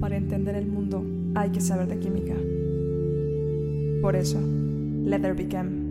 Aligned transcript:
Para 0.00 0.16
entender 0.16 0.54
el 0.56 0.66
mundo 0.66 1.04
hay 1.34 1.50
que 1.50 1.60
saber 1.60 1.88
de 1.88 1.98
química. 1.98 2.34
Por 4.02 4.14
eso, 4.16 4.40
Leather 5.04 5.34
Became. 5.34 5.86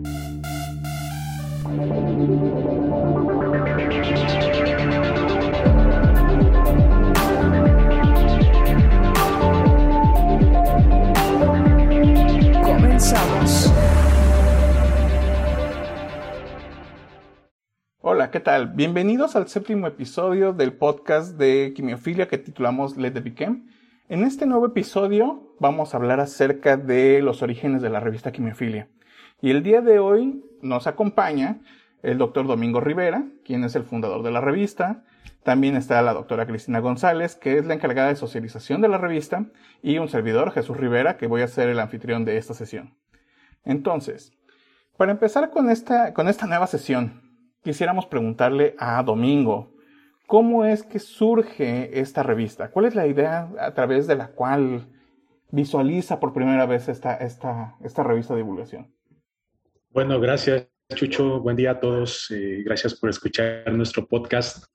¿Qué 18.30 18.40
tal? 18.40 18.68
Bienvenidos 18.68 19.36
al 19.36 19.46
séptimo 19.46 19.86
episodio 19.86 20.52
del 20.52 20.72
podcast 20.72 21.36
de 21.36 21.72
quimiofilia 21.76 22.26
que 22.26 22.38
titulamos 22.38 22.96
Let 22.96 23.12
the 23.12 23.20
Became. 23.20 23.62
En 24.08 24.24
este 24.24 24.46
nuevo 24.46 24.66
episodio 24.66 25.54
vamos 25.60 25.94
a 25.94 25.98
hablar 25.98 26.18
acerca 26.18 26.76
de 26.76 27.22
los 27.22 27.42
orígenes 27.42 27.82
de 27.82 27.90
la 27.90 28.00
revista 28.00 28.32
Quimiofilia. 28.32 28.88
Y 29.40 29.50
el 29.50 29.62
día 29.62 29.80
de 29.80 30.00
hoy 30.00 30.42
nos 30.60 30.88
acompaña 30.88 31.60
el 32.02 32.18
doctor 32.18 32.48
Domingo 32.48 32.80
Rivera, 32.80 33.26
quien 33.44 33.62
es 33.62 33.76
el 33.76 33.84
fundador 33.84 34.24
de 34.24 34.32
la 34.32 34.40
revista. 34.40 35.04
También 35.44 35.76
está 35.76 36.02
la 36.02 36.12
doctora 36.12 36.46
Cristina 36.46 36.80
González, 36.80 37.36
que 37.36 37.58
es 37.58 37.66
la 37.66 37.74
encargada 37.74 38.08
de 38.08 38.16
socialización 38.16 38.80
de 38.80 38.88
la 38.88 38.98
revista, 38.98 39.46
y 39.82 39.98
un 39.98 40.08
servidor, 40.08 40.50
Jesús 40.50 40.76
Rivera, 40.76 41.16
que 41.16 41.28
voy 41.28 41.42
a 41.42 41.48
ser 41.48 41.68
el 41.68 41.78
anfitrión 41.78 42.24
de 42.24 42.38
esta 42.38 42.54
sesión. 42.54 42.96
Entonces, 43.64 44.32
para 44.96 45.12
empezar 45.12 45.50
con 45.50 45.70
esta, 45.70 46.12
con 46.12 46.26
esta 46.26 46.46
nueva 46.46 46.66
sesión, 46.66 47.25
quisiéramos 47.66 48.06
preguntarle 48.06 48.76
a 48.78 49.02
Domingo, 49.02 49.72
¿cómo 50.28 50.64
es 50.64 50.84
que 50.84 51.00
surge 51.00 51.98
esta 51.98 52.22
revista? 52.22 52.70
¿Cuál 52.70 52.86
es 52.86 52.94
la 52.94 53.08
idea 53.08 53.50
a 53.58 53.74
través 53.74 54.06
de 54.06 54.14
la 54.14 54.28
cual 54.28 54.86
visualiza 55.50 56.20
por 56.20 56.32
primera 56.32 56.64
vez 56.64 56.88
esta, 56.88 57.16
esta, 57.16 57.74
esta 57.82 58.04
revista 58.04 58.34
de 58.34 58.42
divulgación? 58.42 58.94
Bueno, 59.90 60.20
gracias 60.20 60.68
Chucho, 60.94 61.40
buen 61.40 61.56
día 61.56 61.72
a 61.72 61.80
todos. 61.80 62.30
Eh, 62.30 62.62
gracias 62.64 62.94
por 62.94 63.10
escuchar 63.10 63.72
nuestro 63.72 64.06
podcast. 64.06 64.66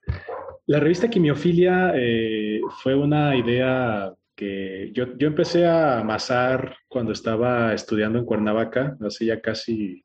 La 0.66 0.82
revista 0.82 1.10
Quimiofilia 1.10 1.94
eh, 1.96 2.60
fue 2.84 2.94
una 2.94 3.38
idea 3.38 4.14
que 4.36 4.92
yo, 4.94 5.16
yo, 5.18 5.30
empecé 5.30 5.66
a 5.66 6.00
amasar 6.00 6.76
cuando 6.90 7.14
estaba 7.14 7.74
estudiando 7.74 8.20
en 8.20 8.26
Cuernavaca, 8.26 8.98
hace 9.00 9.28
ya 9.28 9.40
casi, 9.40 10.04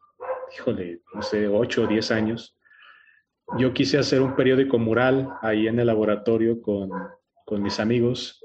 híjole, 0.57 1.01
no 1.13 1.23
sé, 1.23 1.49
8 1.49 1.83
o 1.83 1.87
10 1.89 2.11
años. 2.13 2.56
Yo 3.59 3.73
quise 3.73 3.99
hacer 3.99 4.21
un 4.21 4.35
periódico 4.35 4.79
mural 4.79 5.29
ahí 5.43 5.67
en 5.67 5.79
el 5.79 5.87
laboratorio 5.87 6.61
con, 6.61 6.91
con 7.45 7.63
mis 7.63 7.81
amigos. 7.81 8.43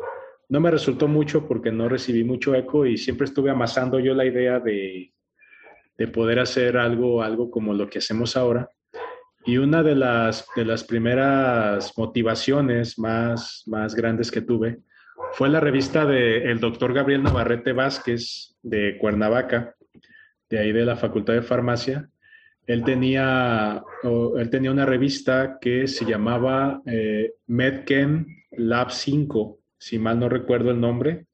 No 0.50 0.60
me 0.60 0.72
resultó 0.72 1.08
mucho 1.08 1.48
porque 1.48 1.72
no 1.72 1.90
recibí 1.90 2.24
mucho 2.24 2.56
eco 2.56 2.86
y 2.86 2.98
siempre 2.98 3.26
estuve 3.26 3.50
amasando 3.50 4.00
yo 4.00 4.14
la 4.14 4.26
idea 4.26 4.60
de 4.60 5.12
de 6.02 6.08
poder 6.08 6.40
hacer 6.40 6.78
algo, 6.78 7.22
algo 7.22 7.52
como 7.52 7.76
lo 7.76 7.88
que 7.88 8.00
hacemos 8.00 8.36
ahora. 8.36 8.68
Y 9.46 9.58
una 9.58 9.84
de 9.84 9.94
las, 9.94 10.48
de 10.56 10.66
las 10.66 10.84
primeras 10.84 11.96
motivaciones 11.96 12.98
más, 12.98 13.64
más 13.68 13.94
grandes 13.94 14.32
que 14.32 14.42
tuve 14.42 14.80
fue 15.34 15.48
la 15.50 15.60
revista 15.60 16.06
del 16.06 16.60
doctor 16.60 16.94
Gabriel 16.94 17.22
Navarrete 17.22 17.74
Vázquez 17.74 18.56
de 18.64 18.98
Cuernavaca, 18.98 19.76
de 20.50 20.58
ahí 20.58 20.72
de 20.72 20.86
la 20.86 20.96
Facultad 20.96 21.34
de 21.34 21.44
Farmacia. 21.44 22.10
Él 22.68 22.84
tenía, 22.84 23.84
él 24.38 24.50
tenía 24.50 24.72
una 24.72 24.86
revista 24.86 25.58
que 25.60 25.88
se 25.88 26.06
llamaba 26.06 26.82
eh, 26.86 27.34
Medchem 27.48 28.26
Lab 28.52 28.92
5, 28.92 29.60
si 29.78 30.00
mal 30.00 30.20
no 30.20 30.30
recuerdo 30.30 30.72
el 30.72 30.80
nombre. 30.80 31.26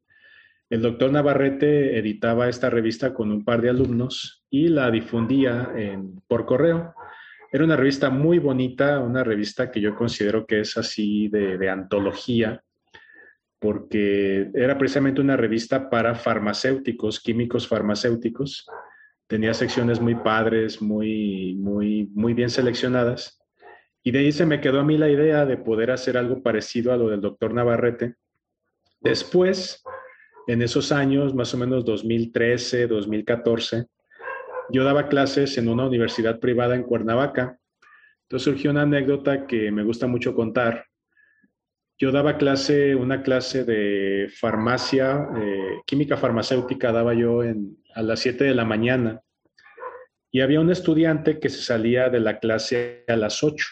El 0.69 0.81
doctor 0.81 1.11
Navarrete 1.11 1.97
editaba 1.97 2.49
esta 2.49 2.69
revista 2.69 3.13
con 3.13 3.31
un 3.31 3.45
par 3.45 3.61
de 3.61 3.69
alumnos 3.69 4.43
y 4.49 4.67
la 4.67 4.91
difundía 4.91 5.71
por 6.27 6.45
correo. 6.45 6.93
Era 7.51 7.63
una 7.63 7.77
revista 7.77 8.09
muy 8.09 8.39
bonita, 8.39 8.99
una 8.99 9.23
revista 9.23 9.71
que 9.71 9.79
yo 9.79 9.95
considero 9.95 10.45
que 10.45 10.61
es 10.61 10.77
así 10.77 11.29
de, 11.29 11.69
antología, 11.69 12.61
porque 13.59 14.51
era 14.53 14.77
precisamente 14.77 15.21
una 15.21 15.37
revista 15.37 15.89
para 15.89 16.15
farmacéuticos, 16.15 17.21
químicos 17.21 17.67
farmacéuticos. 17.67 18.67
Tenía 19.27 19.53
secciones 19.53 19.99
muy 19.99 20.15
padres, 20.15 20.81
muy, 20.81 21.55
muy, 21.55 22.09
muy 22.13 22.33
bien 22.33 22.49
seleccionadas. 22.49 23.39
Y 24.03 24.11
de 24.11 24.19
ahí 24.19 24.31
se 24.31 24.45
me 24.45 24.61
quedó 24.61 24.79
a 24.79 24.83
mí 24.83 24.97
la 24.97 25.09
idea 25.09 25.45
de 25.45 25.57
poder 25.57 25.91
hacer 25.91 26.17
algo 26.17 26.41
parecido 26.41 26.93
a 26.93 26.97
lo 26.97 27.09
del 27.09 27.19
doctor 27.19 27.53
Navarrete. 27.53 28.15
Después, 29.01 29.83
en 30.47 30.61
esos 30.61 30.93
años, 30.93 31.35
más 31.35 31.53
o 31.53 31.57
menos 31.57 31.83
2013, 31.83 32.87
2014, 32.87 33.87
yo 34.69 34.83
daba 34.83 35.07
clases 35.07 35.57
en 35.57 35.67
una 35.67 35.85
universidad 35.85 36.39
privada 36.39 36.75
en 36.75 36.83
Cuernavaca. 36.83 37.59
Entonces 38.23 38.45
surgió 38.45 38.71
una 38.71 38.83
anécdota 38.83 39.45
que 39.45 39.71
me 39.71 39.83
gusta 39.83 40.07
mucho 40.07 40.33
contar. 40.33 40.85
Yo 41.99 42.11
daba 42.11 42.37
clase, 42.37 42.95
una 42.95 43.23
clase 43.23 43.63
de 43.63 44.29
farmacia, 44.29 45.29
eh, 45.35 45.81
química 45.85 46.15
farmacéutica, 46.15 46.91
daba 46.91 47.15
yo 47.15 47.41
a 47.41 48.01
las 48.03 48.19
7 48.19 48.43
de 48.43 48.53
la 48.53 48.65
mañana. 48.65 49.21
Y 50.31 50.41
había 50.41 50.59
un 50.59 50.69
estudiante 50.69 51.39
que 51.39 51.49
se 51.49 51.61
salía 51.61 52.09
de 52.09 52.19
la 52.19 52.39
clase 52.39 53.03
a 53.07 53.15
las 53.15 53.43
8. 53.43 53.65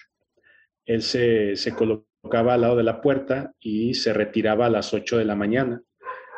Él 0.86 1.04
se, 1.04 1.56
se 1.56 1.76
colocaba 1.76 2.56
al 2.56 2.62
lado 2.62 2.76
de 2.76 2.84
la 2.84 3.00
puerta 3.00 3.54
y 3.60 3.94
se 3.94 4.12
retiraba 4.12 4.66
a 4.66 4.72
las 4.72 4.92
8 4.92 5.20
de 5.20 5.26
la 5.26 5.36
mañana. 5.36 5.82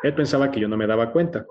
Él 0.02 0.14
pensaba 0.14 0.50
que 0.50 0.60
yo 0.60 0.68
no 0.68 0.76
me 0.76 0.86
daba 0.86 1.10
cuenta. 1.10 1.46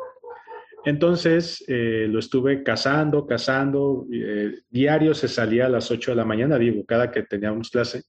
Entonces 0.85 1.65
eh, 1.67 2.07
lo 2.07 2.19
estuve 2.19 2.63
cazando, 2.63 3.25
cazando. 3.25 4.05
Eh, 4.13 4.59
diario 4.69 5.13
se 5.13 5.27
salía 5.27 5.65
a 5.65 5.69
las 5.69 5.89
8 5.89 6.11
de 6.11 6.17
la 6.17 6.25
mañana, 6.25 6.57
digo, 6.57 6.85
cada 6.85 7.11
que 7.11 7.23
teníamos 7.23 7.71
clase. 7.71 8.03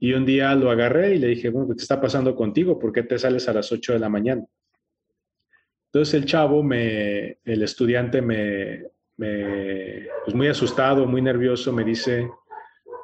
Y 0.00 0.14
un 0.14 0.24
día 0.24 0.54
lo 0.54 0.70
agarré 0.70 1.14
y 1.14 1.18
le 1.18 1.28
dije, 1.28 1.50
bueno, 1.50 1.74
¿qué 1.76 1.82
está 1.82 2.00
pasando 2.00 2.34
contigo? 2.34 2.78
¿Por 2.78 2.92
qué 2.92 3.02
te 3.02 3.18
sales 3.18 3.48
a 3.48 3.52
las 3.52 3.70
8 3.70 3.92
de 3.92 3.98
la 3.98 4.08
mañana? 4.08 4.44
Entonces 5.92 6.14
el 6.14 6.24
chavo, 6.24 6.62
me, 6.62 7.38
el 7.44 7.62
estudiante, 7.62 8.22
me, 8.22 8.84
me, 9.18 10.06
pues 10.24 10.34
muy 10.34 10.48
asustado, 10.48 11.06
muy 11.06 11.20
nervioso, 11.20 11.72
me 11.72 11.84
dice, 11.84 12.30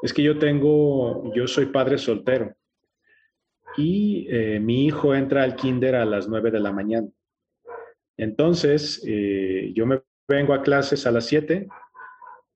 es 0.02 0.12
que 0.12 0.22
yo 0.22 0.38
tengo, 0.38 1.34
yo 1.34 1.46
soy 1.46 1.66
padre 1.66 1.98
soltero 1.98 2.56
y 3.76 4.26
eh, 4.30 4.58
mi 4.58 4.86
hijo 4.86 5.14
entra 5.14 5.42
al 5.42 5.56
kinder 5.56 5.96
a 5.96 6.04
las 6.04 6.28
9 6.28 6.50
de 6.50 6.60
la 6.60 6.72
mañana. 6.72 7.08
Entonces, 8.16 9.02
eh, 9.06 9.72
yo 9.74 9.84
me 9.84 10.00
vengo 10.26 10.54
a 10.54 10.62
clases 10.62 11.06
a 11.06 11.10
las 11.10 11.26
7, 11.26 11.68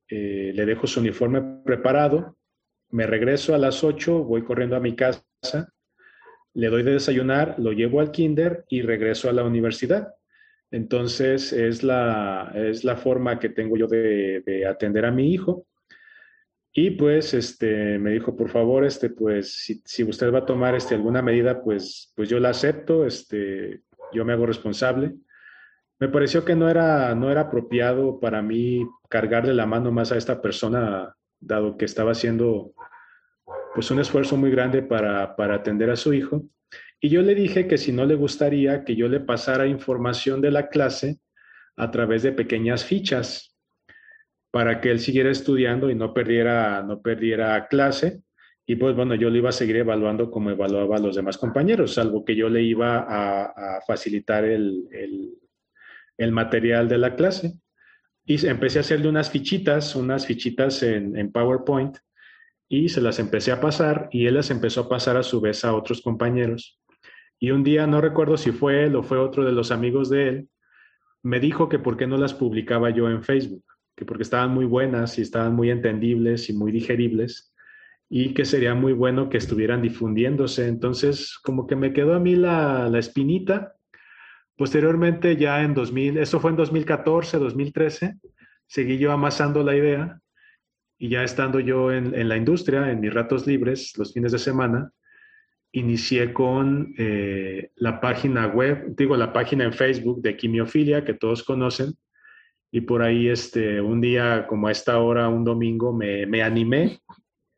eh, 0.09 0.53
le 0.55 0.67
dejo 0.67 0.87
su 0.87 1.01
uniforme 1.01 1.43
preparado, 1.65 2.37
me 2.91 3.07
regreso 3.07 3.55
a 3.55 3.59
las 3.59 3.85
8, 3.85 4.25
voy 4.25 4.43
corriendo 4.43 4.77
a 4.77 4.81
mi 4.81 4.95
casa, 4.95 5.23
le 6.55 6.69
doy 6.69 6.83
de 6.83 6.93
desayunar, 6.93 7.55
lo 7.59 7.73
llevo 7.73 8.01
al 8.01 8.11
kinder 8.11 8.65
y 8.69 8.83
regreso 8.83 9.29
a 9.29 9.33
la 9.33 9.45
universidad. 9.45 10.15
Entonces, 10.71 11.53
es 11.53 11.83
la, 11.83 12.53
es 12.55 12.85
la 12.85 12.97
forma 12.97 13.39
que 13.39 13.49
tengo 13.49 13.77
yo 13.77 13.87
de, 13.87 14.43
de 14.45 14.67
atender 14.67 15.05
a 15.05 15.11
mi 15.11 15.33
hijo. 15.33 15.67
Y 16.73 16.93
pues 16.93 17.35
este, 17.35 17.99
me 17.99 18.13
dijo, 18.13 18.37
por 18.37 18.49
favor, 18.49 18.85
este, 18.85 19.11
pues 19.11 19.55
si, 19.55 19.83
si, 19.85 20.05
usted 20.05 20.33
va 20.33 20.41
a 20.41 20.47
tomar 20.47 20.77
este, 20.77 20.95
alguna 20.95 21.21
medida, 21.21 21.63
pues, 21.63 22.13
pues 22.15 22.29
yo 22.29 22.39
la 22.39 22.51
acepto, 22.51 23.05
este, 23.05 23.83
yo 24.13 24.25
me 24.25 24.33
hago 24.33 24.47
responsable. 24.47 25.17
Me 25.99 26.09
pareció 26.09 26.45
que 26.45 26.55
no 26.55 26.71
era, 26.71 27.15
no 27.15 27.31
era 27.31 27.43
apropiado 27.43 28.21
para 28.21 28.41
mí 28.41 28.89
cargarle 29.09 29.53
la 29.53 29.67
mano 29.67 29.91
más 29.91 30.13
a 30.13 30.17
esta 30.17 30.41
persona, 30.41 31.15
dado 31.41 31.77
que 31.77 31.85
estaba 31.85 32.13
haciendo 32.13 32.73
pues 33.75 33.91
un 33.91 34.01
esfuerzo 34.01 34.37
muy 34.37 34.51
grande 34.51 34.83
para, 34.83 35.37
para 35.37 35.57
atender 35.57 35.91
a 35.91 35.97
su 35.97 36.13
hijo. 36.13 36.45
Y 37.01 37.09
yo 37.09 37.23
le 37.23 37.35
dije 37.35 37.67
que 37.67 37.79
si 37.79 37.93
no 37.93 38.05
le 38.05 38.15
gustaría 38.15 38.85
que 38.85 38.95
yo 38.95 39.09
le 39.09 39.21
pasara 39.21 39.67
información 39.67 40.41
de 40.41 40.51
la 40.51 40.69
clase 40.69 41.19
a 41.77 41.91
través 41.91 42.23
de 42.23 42.33
pequeñas 42.33 42.85
fichas, 42.85 43.51
para 44.51 44.81
que 44.81 44.91
él 44.91 45.01
siguiera 45.01 45.31
estudiando 45.31 45.91
y 45.91 45.95
no 45.95 46.13
perdiera, 46.13 46.83
no 46.83 47.01
perdiera 47.01 47.69
clase. 47.69 48.23
Y 48.67 48.77
pues 48.77 48.95
bueno, 48.95 49.15
yo 49.15 49.31
le 49.31 49.39
iba 49.39 49.49
a 49.49 49.53
seguir 49.53 49.77
evaluando 49.77 50.31
como 50.31 50.51
evaluaba 50.51 50.97
a 50.97 51.01
los 51.01 51.17
demás 51.17 51.39
compañeros, 51.39 51.95
salvo 51.95 52.25
que 52.25 52.37
yo 52.37 52.49
le 52.49 52.63
iba 52.63 53.05
a, 53.09 53.81
facilitar 53.87 54.45
el, 54.45 54.87
el, 56.17 56.33
material 56.33 56.89
de 56.89 56.99
la 56.99 57.17
clase. 57.17 57.55
Y 58.25 58.47
empecé 58.47 58.79
a 58.79 58.83
hacerle 58.83 59.09
unas 59.09 59.31
fichitas, 59.31 59.97
unas 59.97 60.27
fichitas 60.27 60.83
en, 60.83 61.33
PowerPoint, 61.33 61.97
y 62.69 62.89
se 62.89 63.01
las 63.01 63.19
empecé 63.19 63.51
a 63.51 63.61
pasar 63.61 64.09
y 64.13 64.27
él 64.27 64.35
las 64.35 64.51
empezó 64.51 64.83
a 64.83 64.89
pasar 64.89 65.17
a 65.17 65.23
su 65.23 65.41
vez 65.41 65.65
a 65.65 65.75
otros 65.75 66.01
compañeros. 66.03 66.81
Y 67.41 67.51
un 67.51 67.65
día, 67.65 67.87
no 67.87 68.01
recuerdo 68.01 68.37
si 68.37 68.53
fue 68.53 68.85
él 68.85 68.95
o 68.95 69.03
fue 69.03 69.19
otro 69.19 69.45
de 69.45 69.53
los 69.53 69.73
amigos 69.73 70.11
de 70.11 70.29
él, 70.29 70.49
me 71.23 71.41
dijo 71.41 71.69
que 71.69 71.79
por 71.79 71.97
qué 71.97 72.07
no 72.07 72.17
las 72.17 72.35
publicaba 72.35 72.91
yo 72.91 73.11
en 73.11 73.25
Facebook 73.25 73.65
porque 74.05 74.23
estaban 74.23 74.51
muy 74.51 74.65
buenas 74.65 75.19
y 75.19 75.23
estaban 75.23 75.55
muy 75.55 75.71
entendibles 75.71 76.49
y 76.51 76.53
muy 76.53 76.73
digeribles. 76.73 77.47
y 78.13 78.35
que 78.35 78.45
sería 78.45 78.75
muy 78.75 78.93
bueno 78.93 79.29
que 79.29 79.39
estuvieran 79.39 79.83
difundiéndose. 79.83 80.67
Entonces, 80.67 81.39
como 81.45 81.69
que 81.69 81.77
me 81.77 81.93
quedó 81.93 82.15
a 82.15 82.19
mí 82.19 82.35
la, 82.35 82.89
la 82.89 82.99
espinita. 82.99 83.77
Posteriormente, 84.61 85.39
ya 85.39 85.63
en 85.63 85.73
2000, 85.73 86.19
eso 86.19 86.39
fue 86.39 86.51
en 86.51 86.59
2014, 86.59 87.39
2013, 87.39 88.17
seguí 88.67 88.99
yo 88.99 89.11
amasando 89.11 89.63
la 89.63 89.75
idea 89.75 90.21
y 90.99 91.09
ya 91.09 91.25
estando 91.25 91.61
yo 91.61 91.91
en, 91.91 92.15
en 92.15 92.29
la 92.29 92.37
industria, 92.37 92.91
en 92.91 93.01
mis 93.01 93.15
ratos 93.15 93.47
libres, 93.47 93.97
los 93.97 94.13
fines 94.13 94.33
de 94.33 94.39
semana, 94.39 94.93
inicié 95.73 96.35
con 96.35 96.93
eh, 96.99 97.71
la 97.77 98.03
página 98.03 98.49
web, 98.49 98.85
digo, 98.95 99.17
la 99.17 99.33
página 99.33 99.65
en 99.65 99.73
Facebook 99.73 100.21
de 100.21 100.37
quimiofilia 100.37 101.07
que 101.07 101.15
todos 101.15 101.43
conocen. 101.43 101.95
Y 102.71 102.83
por 102.83 103.01
ahí, 103.01 103.29
este, 103.29 103.81
un 103.81 104.03
día 104.03 104.47
como 104.47 104.69
a 104.69 104.73
esta 104.73 104.99
hora, 104.99 105.31
un 105.31 105.43
domingo, 105.43 105.95
me, 105.95 106.27
me 106.27 106.43
animé. 106.43 107.01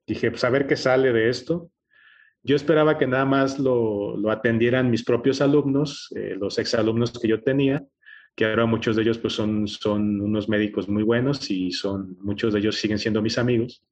Dije, 0.06 0.30
pues 0.30 0.44
a 0.44 0.50
ver 0.50 0.68
qué 0.68 0.76
sale 0.76 1.12
de 1.12 1.30
esto. 1.30 1.71
Yo 2.44 2.56
esperaba 2.56 2.98
que 2.98 3.06
nada 3.06 3.24
más 3.24 3.58
lo, 3.58 4.16
lo 4.16 4.30
atendieran 4.30 4.90
mis 4.90 5.04
propios 5.04 5.40
alumnos, 5.40 6.12
eh, 6.16 6.36
los 6.38 6.58
exalumnos 6.58 7.12
que 7.12 7.28
yo 7.28 7.42
tenía, 7.42 7.84
que 8.34 8.44
ahora 8.44 8.66
muchos 8.66 8.96
de 8.96 9.02
ellos 9.02 9.18
pues 9.18 9.34
son, 9.34 9.68
son 9.68 10.20
unos 10.20 10.48
médicos 10.48 10.88
muy 10.88 11.02
buenos 11.02 11.50
y 11.50 11.70
son, 11.70 12.16
muchos 12.20 12.52
de 12.52 12.60
ellos 12.60 12.76
siguen 12.76 12.98
siendo 12.98 13.22
mis 13.22 13.38
amigos. 13.38 13.84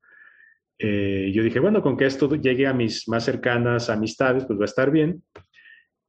Eh, 0.79 1.31
yo 1.35 1.43
dije, 1.43 1.61
bueno, 1.61 1.83
con 1.83 1.97
que 1.97 2.07
esto 2.07 2.35
llegue 2.35 2.67
a 2.67 2.73
mis 2.73 3.07
más 3.07 3.25
cercanas 3.25 3.91
amistades, 3.91 4.47
pues 4.47 4.59
va 4.59 4.65
a 4.65 4.67
estar 4.67 4.91
bien. 4.91 5.23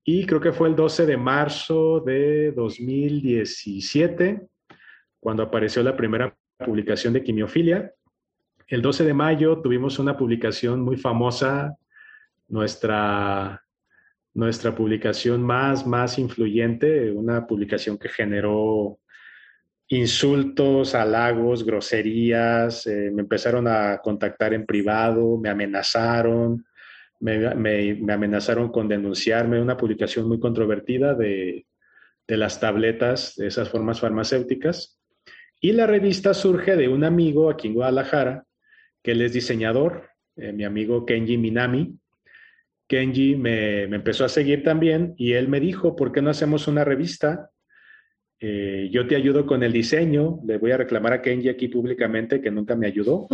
Y 0.04 0.26
creo 0.26 0.40
que 0.40 0.54
fue 0.54 0.70
el 0.70 0.76
12 0.76 1.06
de 1.06 1.18
marzo 1.18 2.00
de 2.00 2.54
2017, 2.54 4.48
cuando 5.20 5.44
apareció 5.44 5.84
la 5.84 5.96
primera 5.96 6.36
publicación 6.58 7.14
de 7.14 7.24
Quimiofilia. 7.24 7.94
El 8.68 8.82
12 8.82 9.04
de 9.04 9.14
mayo 9.14 9.62
tuvimos 9.62 10.00
una 10.00 10.18
publicación 10.18 10.82
muy 10.82 10.96
famosa, 10.96 11.76
nuestra, 12.52 13.64
nuestra 14.34 14.76
publicación 14.76 15.42
más, 15.42 15.88
más 15.88 16.20
influyente, 16.20 17.12
una 17.12 17.48
publicación 17.48 17.98
que 17.98 18.10
generó 18.10 19.00
insultos, 19.88 20.94
halagos, 20.94 21.66
groserías, 21.66 22.86
eh, 22.88 23.10
me 23.14 23.24
empezaron 23.24 23.68
a 23.68 24.00
contactar 24.04 24.54
en 24.54 24.66
privado, 24.66 25.38
me 25.38 25.50
amenazaron, 25.50 26.66
me, 27.20 27.56
me, 27.56 28.14
amenazaron 28.14 28.72
con 28.72 28.88
denunciarme, 28.88 29.62
una 29.62 29.78
publicación 29.78 30.28
muy 30.28 30.40
controvertida 30.40 31.14
de, 31.14 31.66
de, 32.28 32.38
las 32.38 32.60
tabletas, 32.60 33.36
de 33.36 33.48
esas 33.48 33.70
formas 33.70 34.00
farmacéuticas. 34.00 35.00
Y 35.60 35.74
la 35.74 35.88
revista 35.88 36.34
surge 36.34 36.76
de 36.76 36.88
un 36.88 37.04
amigo 37.04 37.50
aquí 37.50 37.68
en 37.68 37.76
Guadalajara, 37.76 38.46
que 39.04 39.12
él 39.12 39.22
es 39.22 39.34
diseñador, 39.34 40.10
eh, 40.38 40.54
mi 40.54 40.64
amigo 40.64 41.06
Kenji 41.06 41.38
Minami. 41.38 42.01
Kenji 42.92 43.38
me, 43.38 43.84
empezó 43.84 44.26
a 44.26 44.30
seguir 44.30 44.64
también 44.64 45.14
y 45.16 45.32
él 45.32 45.48
me 45.48 45.62
dijo, 45.62 45.96
¿por 45.96 46.12
qué 46.12 46.22
no 46.22 46.30
hacemos 46.30 46.68
una 46.68 46.84
revista? 46.84 47.50
Eh, 48.38 48.90
yo 48.92 49.08
te 49.08 49.16
ayudo 49.16 49.46
con 49.46 49.64
el 49.64 49.72
diseño, 49.72 50.42
le 50.46 50.58
voy 50.58 50.72
a 50.72 50.78
reclamar 50.78 51.14
a 51.14 51.22
Kenji 51.22 51.48
aquí 51.48 51.70
públicamente 51.70 52.42
que 52.42 52.52
nunca 52.52 52.76
me 52.76 52.88
ayudó, 52.88 53.30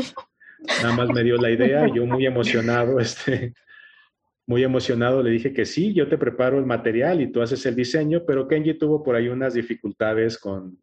nada 0.83 0.95
más 0.95 1.09
me 1.09 1.23
dio 1.23 1.37
la 1.37 1.49
idea, 1.49 1.87
yo 1.91 2.05
muy 2.05 2.27
emocionado, 2.27 2.99
este, 2.99 3.55
muy 4.45 4.63
emocionado 4.63 5.23
le 5.23 5.31
dije 5.31 5.51
que 5.53 5.65
sí, 5.65 5.91
yo 5.91 6.07
te 6.07 6.19
preparo 6.19 6.59
el 6.59 6.67
material 6.67 7.19
y 7.19 7.31
tú 7.31 7.41
haces 7.41 7.65
el 7.65 7.75
diseño, 7.75 8.25
pero 8.27 8.47
Kenji 8.47 8.75
tuvo 8.75 9.01
por 9.01 9.15
ahí 9.15 9.27
unas 9.27 9.55
dificultades 9.55 10.37
con, 10.37 10.77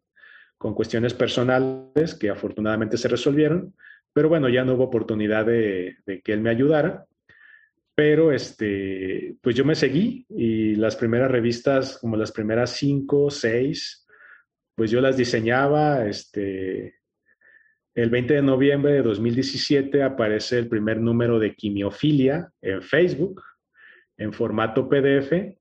con 0.57 0.73
cuestiones 0.73 1.13
personales 1.13 2.13
que 2.13 2.29
afortunadamente 2.29 2.97
se 2.97 3.07
resolvieron, 3.07 3.73
pero 4.11 4.27
bueno, 4.27 4.49
ya 4.49 4.65
no 4.65 4.73
hubo 4.73 4.83
oportunidad 4.83 5.45
de 5.45 5.95
que 6.25 6.33
él 6.33 6.41
me 6.41 6.49
ayudara 6.49 7.05
pero 7.95 8.33
este, 8.33 9.37
pues 9.41 9.55
yo 9.55 9.63
me 9.63 9.73
seguí 9.73 10.25
y 10.29 10.75
las 10.75 10.97
primeras 10.97 11.31
revistas, 11.31 11.97
como 11.97 12.17
las 12.17 12.31
primeras 12.31 12.71
cinco, 12.71 13.31
seis, 13.31 14.05
pues 14.75 14.91
yo 14.91 14.99
las 14.99 15.15
diseñaba. 15.15 16.05
Este, 16.05 16.95
el 17.95 18.09
20 18.09 18.33
de 18.33 18.41
noviembre 18.41 18.91
de 18.91 19.01
2017 19.01 20.03
aparece 20.03 20.59
el 20.59 20.67
primer 20.67 20.99
número 20.99 21.39
de 21.39 21.55
quimiofilia 21.55 22.51
en 22.61 22.81
Facebook, 22.81 23.41
en 24.17 24.33
formato 24.33 24.89
PDF, 24.89 25.57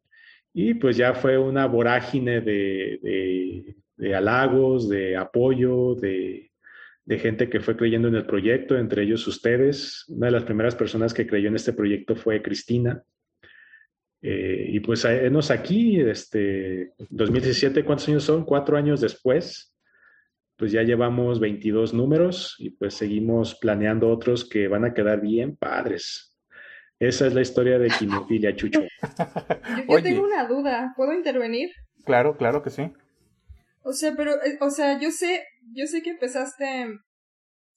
y 0.53 0.75
pues 0.75 0.97
ya 0.97 1.15
fue 1.15 1.39
una 1.39 1.67
vorágine 1.67 2.41
de, 2.41 3.77
halagos, 4.15 4.89
de 4.89 5.17
apoyo, 5.17 5.95
de, 5.95 6.51
de 7.05 7.19
gente 7.19 7.51
que 7.51 7.61
fue 7.61 7.77
creyendo 7.77 8.09
en 8.09 8.15
el 8.15 8.27
proyecto, 8.27 8.77
entre 8.77 9.03
ellos 9.03 9.27
ustedes. 9.27 10.05
Una 10.09 10.27
de 10.27 10.33
las 10.33 10.45
primeras 10.45 10.75
personas 10.75 11.13
que 11.13 11.27
creyó 11.27 11.49
en 11.49 11.57
este 11.57 11.73
proyecto 11.73 12.17
fue 12.17 12.43
Cristina. 12.43 13.03
Eh, 14.23 14.69
y 14.71 14.81
pues 14.81 15.05
enos 15.05 15.51
aquí, 15.51 16.01
este, 16.01 16.93
2017, 17.11 17.85
¿cuántos 17.85 18.09
años 18.09 18.25
son? 18.25 18.45
Cuatro 18.47 18.79
años 18.79 19.03
después, 19.03 19.75
pues 20.57 20.73
ya 20.73 20.83
llevamos 20.83 21.41
22 21.41 21.93
números 21.93 22.57
y 22.59 22.71
pues 22.71 22.95
seguimos 22.95 23.55
planeando 23.55 24.09
otros 24.09 24.49
que 24.49 24.67
van 24.67 24.87
a 24.87 24.95
quedar 24.95 25.21
bien 25.21 25.57
padres. 25.57 26.35
Esa 26.99 27.27
es 27.27 27.35
la 27.35 27.43
historia 27.43 27.79
de 27.79 27.89
Quimofilia, 27.89 28.57
Chucho. 28.57 28.81
Yo, 29.89 30.03
tengo 30.03 30.23
una 30.23 30.47
duda, 30.47 30.95
¿puedo 30.97 31.13
intervenir? 31.13 31.71
Claro, 32.07 32.37
claro 32.39 32.63
que 32.63 32.71
sí. 32.71 32.91
O 33.83 33.93
sea, 33.93 34.15
pero, 34.17 34.33
eh, 34.43 34.57
o 34.61 34.71
sea, 34.71 34.99
yo 34.99 35.11
sé, 35.11 35.45
yo 35.73 35.87
sé 35.87 36.03
que 36.03 36.11
empezaste, 36.11 36.99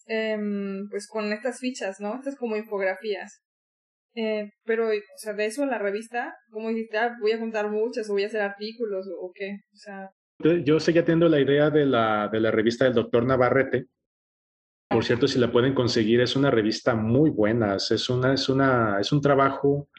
em, 0.07 0.87
pues 0.89 1.07
con 1.07 1.31
estas 1.33 1.59
fichas, 1.59 1.99
¿no? 1.99 2.15
Estas 2.15 2.35
como 2.35 2.55
infografías. 2.55 3.41
Eh, 4.15 4.49
pero, 4.65 4.87
o 4.89 5.17
sea, 5.17 5.33
de 5.33 5.45
eso 5.45 5.65
la 5.65 5.77
revista, 5.77 6.33
¿cómo 6.49 6.69
dijiste? 6.69 6.97
Ah, 6.97 7.15
voy 7.21 7.33
a 7.33 7.37
juntar 7.37 7.69
muchas 7.69 8.09
o 8.09 8.13
voy 8.13 8.23
a 8.23 8.27
hacer 8.27 8.41
artículos 8.41 9.05
o, 9.19 9.31
qué? 9.33 9.57
O 9.73 9.77
sea... 9.77 10.09
Yo 10.63 10.79
seguía 10.79 11.03
teniendo 11.03 11.29
la 11.29 11.39
idea 11.39 11.69
de 11.69 11.85
la, 11.85 12.29
de 12.31 12.39
la 12.39 12.51
revista 12.51 12.85
del 12.85 12.93
doctor 12.93 13.25
Navarrete. 13.25 13.87
Por 14.89 15.03
cierto, 15.03 15.27
si 15.27 15.39
la 15.39 15.51
pueden 15.51 15.73
conseguir, 15.73 16.21
es 16.21 16.35
una 16.35 16.49
revista 16.49 16.95
muy 16.95 17.29
buena. 17.29 17.75
Es, 17.75 18.09
una, 18.09 18.33
es, 18.33 18.47
una, 18.47 18.99
es 18.99 19.11
un 19.11 19.21
trabajo 19.21 19.89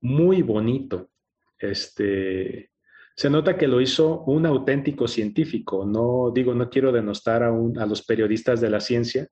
muy 0.00 0.42
bonito. 0.42 1.10
Este, 1.58 2.71
se 3.14 3.30
nota 3.30 3.56
que 3.56 3.68
lo 3.68 3.80
hizo 3.80 4.22
un 4.24 4.46
auténtico 4.46 5.06
científico. 5.06 5.84
No 5.86 6.32
digo, 6.34 6.54
no 6.54 6.70
quiero 6.70 6.92
denostar 6.92 7.42
a, 7.42 7.48
a 7.48 7.86
los 7.86 8.02
periodistas 8.02 8.60
de 8.60 8.70
la 8.70 8.80
ciencia, 8.80 9.28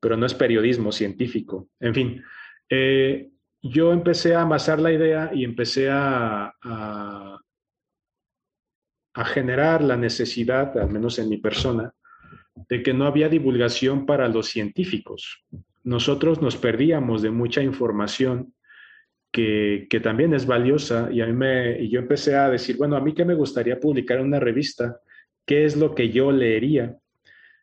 pero 0.00 0.16
no 0.16 0.26
es 0.26 0.34
periodismo 0.34 0.92
científico. 0.92 1.68
En 1.80 1.94
fin, 1.94 2.22
eh, 2.68 3.30
yo 3.62 3.92
empecé 3.92 4.34
a 4.34 4.42
amasar 4.42 4.80
la 4.80 4.92
idea 4.92 5.30
y 5.34 5.44
empecé 5.44 5.90
a, 5.90 6.52
a, 6.62 7.38
generar 9.24 9.82
la 9.82 9.96
necesidad, 9.96 10.76
al 10.78 10.90
menos 10.90 11.18
en 11.18 11.28
mi 11.28 11.38
persona, 11.38 11.92
de 12.68 12.82
que 12.82 12.92
no 12.92 13.06
había 13.06 13.28
divulgación 13.28 14.04
para 14.04 14.28
los 14.28 14.48
científicos. 14.48 15.42
Nosotros 15.84 16.42
nos 16.42 16.56
perdíamos 16.56 17.22
de 17.22 17.30
mucha 17.30 17.62
información 17.62 18.54
que, 19.30 19.86
que, 19.90 20.00
también 20.00 20.34
es 20.34 20.46
valiosa 20.46 21.08
y 21.12 21.20
a 21.20 21.26
mí 21.26 21.32
me, 21.32 21.82
y 21.82 21.90
yo 21.90 22.00
empecé 22.00 22.36
a 22.36 22.50
decir, 22.50 22.76
bueno, 22.76 22.96
a 22.96 23.00
mí 23.00 23.14
que 23.14 23.24
me 23.24 23.34
gustaría 23.34 23.78
publicar 23.78 24.20
una 24.20 24.40
revista, 24.40 25.00
¿qué 25.44 25.64
es 25.64 25.76
lo 25.76 25.94
que 25.94 26.10
yo 26.10 26.32
leería? 26.32 26.96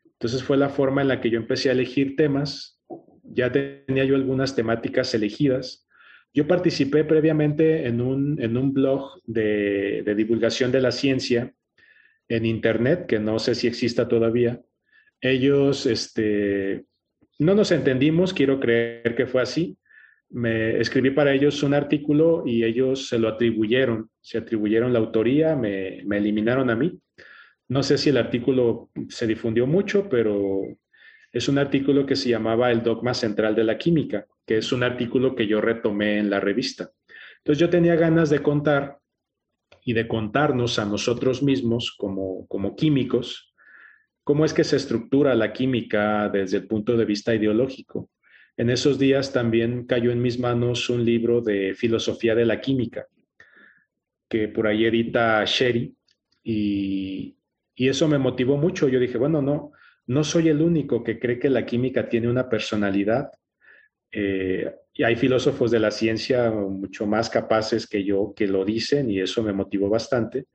Entonces 0.06 0.44
fue 0.44 0.58
la 0.58 0.70
forma 0.70 1.02
en 1.02 1.08
la 1.08 1.20
que 1.20 1.30
yo 1.30 1.38
empecé 1.38 1.70
a 1.70 1.74
elegir 1.74 2.16
temas. 2.16 2.80
Ya 3.24 3.52
tenía 3.52 4.06
yo 4.06 4.16
algunas 4.16 4.56
temáticas 4.56 5.14
elegidas 5.14 5.84
yo 6.34 6.48
participé 6.48 7.04
previamente 7.04 7.88
en 7.88 8.02
un, 8.02 8.42
en 8.42 8.58
un 8.58 8.74
blog 8.74 9.22
de, 9.26 10.02
de, 10.04 10.16
divulgación 10.16 10.72
de 10.72 10.82
la 10.82 10.92
ciencia 10.92 11.54
en 12.28 12.46
Internet, 12.46 13.06
que 13.06 13.20
no 13.20 13.38
sé 13.38 13.54
si 13.54 13.68
exista 13.68 14.08
todavía. 14.08 14.60
Ellos, 15.22 15.86
este, 15.86 16.86
no 17.38 17.54
nos 17.54 17.72
entendimos, 17.72 18.34
quiero 18.34 18.60
creer 18.60 19.16
que 19.16 19.28
fue 19.28 19.44
así. 19.44 19.78
Me 20.34 20.80
escribí 20.80 21.12
para 21.12 21.34
ellos 21.34 21.64
un 21.64 21.74
artículo 21.74 22.44
y 22.46 22.64
ellos 22.64 23.08
se 23.08 23.18
lo 23.18 23.30
atribuyeron, 23.30 24.10
se 24.22 24.38
atribuyeron 24.38 24.92
la 24.92 25.00
autoría, 25.00 25.56
me, 25.56 26.02
me 26.06 26.18
eliminaron 26.18 26.70
a 26.70 26.76
mí. 26.76 27.00
No 27.70 27.82
sé 27.82 27.98
si 27.98 28.10
el 28.10 28.18
artículo 28.18 28.90
se 29.10 29.26
difundió 29.26 29.66
mucho, 29.66 30.10
pero 30.10 30.62
es 31.32 31.48
un 31.48 31.58
artículo 31.58 32.06
que 32.06 32.16
se 32.16 32.30
llamaba 32.30 32.72
El 32.72 32.84
dogma 32.84 33.14
central 33.14 33.56
de 33.56 33.64
la 33.64 33.78
química 33.78 34.28
que 34.46 34.58
es 34.58 34.72
un 34.72 34.84
artículo 34.84 35.36
que 35.36 35.48
yo 35.48 35.62
retomé 35.62 36.20
en 36.20 36.30
la 36.30 36.40
revista. 36.40 36.92
Entonces 37.38 37.60
yo 37.60 37.70
tenía 37.70 37.96
ganas 37.96 38.30
de 38.30 38.42
contar 38.42 39.00
y 39.84 39.94
de 39.94 40.08
contarnos 40.08 40.80
a 40.80 40.86
nosotros 40.86 41.44
mismos 41.44 41.94
como, 41.98 42.48
como 42.48 42.76
químicos 42.76 43.54
cómo 44.24 44.46
es 44.46 44.54
que 44.54 44.64
se 44.64 44.78
estructura 44.78 45.36
la 45.36 45.52
química 45.52 46.30
desde 46.30 46.58
el 46.58 46.68
punto 46.68 46.96
de 46.96 47.04
vista 47.04 47.36
ideológico. 47.36 48.10
En 48.58 48.70
esos 48.70 49.00
días 49.00 49.34
también 49.34 49.86
cayó 49.86 50.12
en 50.12 50.22
mis 50.22 50.40
manos 50.40 50.90
un 50.90 51.04
libro 51.04 51.42
de 51.42 51.74
filosofía 51.74 52.36
de 52.36 52.46
la 52.46 52.62
química 52.62 53.08
que 54.30 54.48
por 54.48 54.66
ahí 54.66 54.86
edita 54.86 55.44
Sherry 55.46 55.96
y, 56.44 57.38
y 57.76 57.88
eso 57.88 58.08
me 58.08 58.18
motivó 58.18 58.58
mucho. 58.58 58.88
Yo 58.88 59.00
dije, 59.00 59.20
bueno, 59.20 59.44
no, 59.44 59.74
no 60.08 60.24
soy 60.24 60.50
el 60.50 60.62
único 60.62 61.04
que 61.04 61.20
cree 61.20 61.38
que 61.38 61.50
la 61.50 61.66
química 61.66 62.10
tiene 62.10 62.28
una 62.28 62.50
personalidad 62.50 63.30
eh, 64.12 64.74
y 64.94 65.04
hay 65.04 65.16
filósofos 65.16 65.72
de 65.72 65.80
la 65.80 65.92
ciencia 65.92 66.52
mucho 66.52 67.06
más 67.06 67.30
capaces 67.30 67.88
que 67.88 68.04
yo 68.04 68.34
que 68.36 68.48
lo 68.48 68.66
dicen 68.66 69.10
y 69.10 69.20
eso 69.20 69.44
me 69.44 69.54
motivó 69.54 69.90
bastante. 69.90 70.46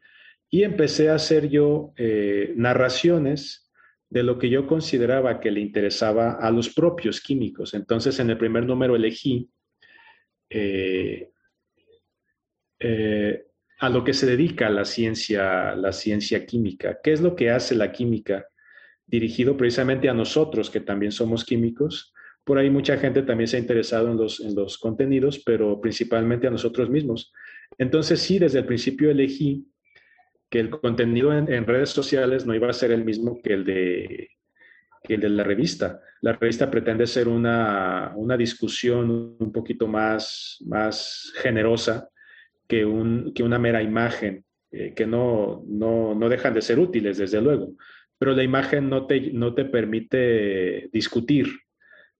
Y 0.50 0.62
empecé 0.62 1.10
a 1.10 1.14
hacer 1.14 1.48
yo 1.48 1.92
eh, 1.96 2.54
narraciones 2.56 3.67
de 4.10 4.22
lo 4.22 4.38
que 4.38 4.48
yo 4.48 4.66
consideraba 4.66 5.40
que 5.40 5.50
le 5.50 5.60
interesaba 5.60 6.32
a 6.32 6.50
los 6.50 6.70
propios 6.70 7.20
químicos. 7.20 7.74
Entonces, 7.74 8.18
en 8.20 8.30
el 8.30 8.38
primer 8.38 8.64
número 8.64 8.96
elegí 8.96 9.50
eh, 10.48 11.30
eh, 12.80 13.44
a 13.80 13.88
lo 13.88 14.02
que 14.02 14.14
se 14.14 14.26
dedica 14.26 14.70
la 14.70 14.84
ciencia, 14.84 15.74
la 15.74 15.92
ciencia 15.92 16.46
química. 16.46 16.98
¿Qué 17.02 17.12
es 17.12 17.20
lo 17.20 17.36
que 17.36 17.50
hace 17.50 17.74
la 17.74 17.92
química? 17.92 18.46
Dirigido 19.06 19.56
precisamente 19.56 20.08
a 20.08 20.14
nosotros, 20.14 20.70
que 20.70 20.80
también 20.80 21.12
somos 21.12 21.44
químicos. 21.44 22.12
Por 22.44 22.58
ahí 22.58 22.70
mucha 22.70 22.96
gente 22.96 23.22
también 23.22 23.46
se 23.46 23.56
ha 23.56 23.60
interesado 23.60 24.10
en 24.10 24.16
los, 24.16 24.40
en 24.40 24.54
los 24.54 24.78
contenidos, 24.78 25.38
pero 25.44 25.80
principalmente 25.80 26.46
a 26.46 26.50
nosotros 26.50 26.88
mismos. 26.88 27.32
Entonces 27.76 28.20
sí, 28.20 28.38
desde 28.38 28.60
el 28.60 28.66
principio 28.66 29.10
elegí 29.10 29.66
que 30.50 30.60
el 30.60 30.70
contenido 30.70 31.32
en, 31.32 31.66
redes 31.66 31.90
sociales 31.90 32.46
no 32.46 32.54
iba 32.54 32.68
a 32.68 32.72
ser 32.72 32.90
el 32.90 33.04
mismo 33.04 33.40
que 33.42 33.52
el 33.52 33.64
de, 33.64 34.30
que 35.02 35.14
el 35.14 35.20
de 35.20 35.28
la 35.28 35.44
revista. 35.44 36.00
La 36.20 36.32
revista 36.32 36.70
pretende 36.70 37.06
ser 37.06 37.28
una, 37.28 38.12
una 38.16 38.36
discusión 38.36 39.36
un 39.38 39.52
poquito 39.52 39.86
más, 39.86 40.58
más 40.66 41.32
generosa 41.36 42.08
que, 42.66 42.84
un, 42.84 43.32
que 43.34 43.42
una 43.42 43.58
mera 43.58 43.82
imagen, 43.82 44.44
eh, 44.70 44.94
que 44.94 45.06
no, 45.06 45.64
no, 45.66 46.14
no, 46.14 46.28
dejan 46.28 46.54
de 46.54 46.62
ser 46.62 46.78
útiles, 46.78 47.18
desde 47.18 47.40
luego, 47.40 47.74
pero 48.18 48.34
la 48.34 48.42
imagen 48.42 48.88
no 48.88 49.06
te, 49.06 49.32
no 49.32 49.54
te 49.54 49.64
permite 49.64 50.88
discutir, 50.92 51.46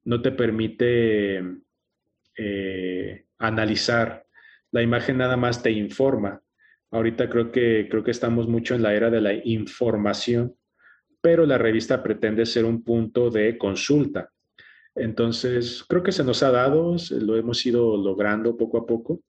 no 0.05 0.23
te 0.23 0.33
permite 0.33 1.43
eh, 2.37 3.25
analizar, 3.39 4.25
la 4.71 4.83
imagen 4.83 5.19
nada 5.19 5.37
más 5.37 5.63
te 5.63 5.71
informa. 5.71 6.41
Ahorita 6.91 7.29
creo 7.29 7.53
que, 7.53 7.87
creo 7.91 8.03
que 8.03 8.11
estamos 8.11 8.49
mucho 8.49 8.75
en 8.75 8.83
la 8.83 8.95
era 8.95 9.11
de 9.11 9.21
la 9.21 9.35
información, 9.35 10.55
pero 11.21 11.45
la 11.45 11.59
revista 11.59 12.03
pretende 12.03 12.47
ser 12.47 12.65
un 12.65 12.83
punto 12.83 13.31
de 13.31 13.59
consulta. 13.59 14.31
Entonces, 14.95 15.85
creo 15.89 16.03
que 16.03 16.13
se 16.13 16.25
nos 16.25 16.43
ha 16.43 16.51
dado, 16.51 16.97
lo 17.21 17.37
hemos 17.37 17.65
ido 17.67 17.97
logrando 17.97 18.57
poco 18.57 18.79
a 18.79 18.87
poco. 18.87 19.23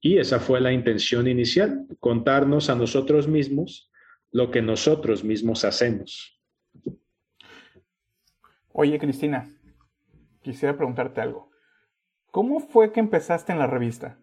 Y 0.00 0.18
esa 0.18 0.40
fue 0.40 0.60
la 0.60 0.72
intención 0.72 1.28
inicial, 1.28 1.86
contarnos 2.00 2.70
a 2.70 2.74
nosotros 2.74 3.28
mismos 3.28 3.90
lo 4.32 4.50
que 4.50 4.62
nosotros 4.62 5.22
mismos 5.22 5.64
hacemos. 5.64 6.40
Oye, 8.72 8.98
Cristina, 8.98 9.54
quisiera 10.40 10.76
preguntarte 10.76 11.20
algo. 11.20 11.50
¿Cómo 12.30 12.60
fue 12.60 12.92
que 12.92 13.00
empezaste 13.00 13.52
en 13.52 13.58
la 13.58 13.66
revista? 13.66 14.18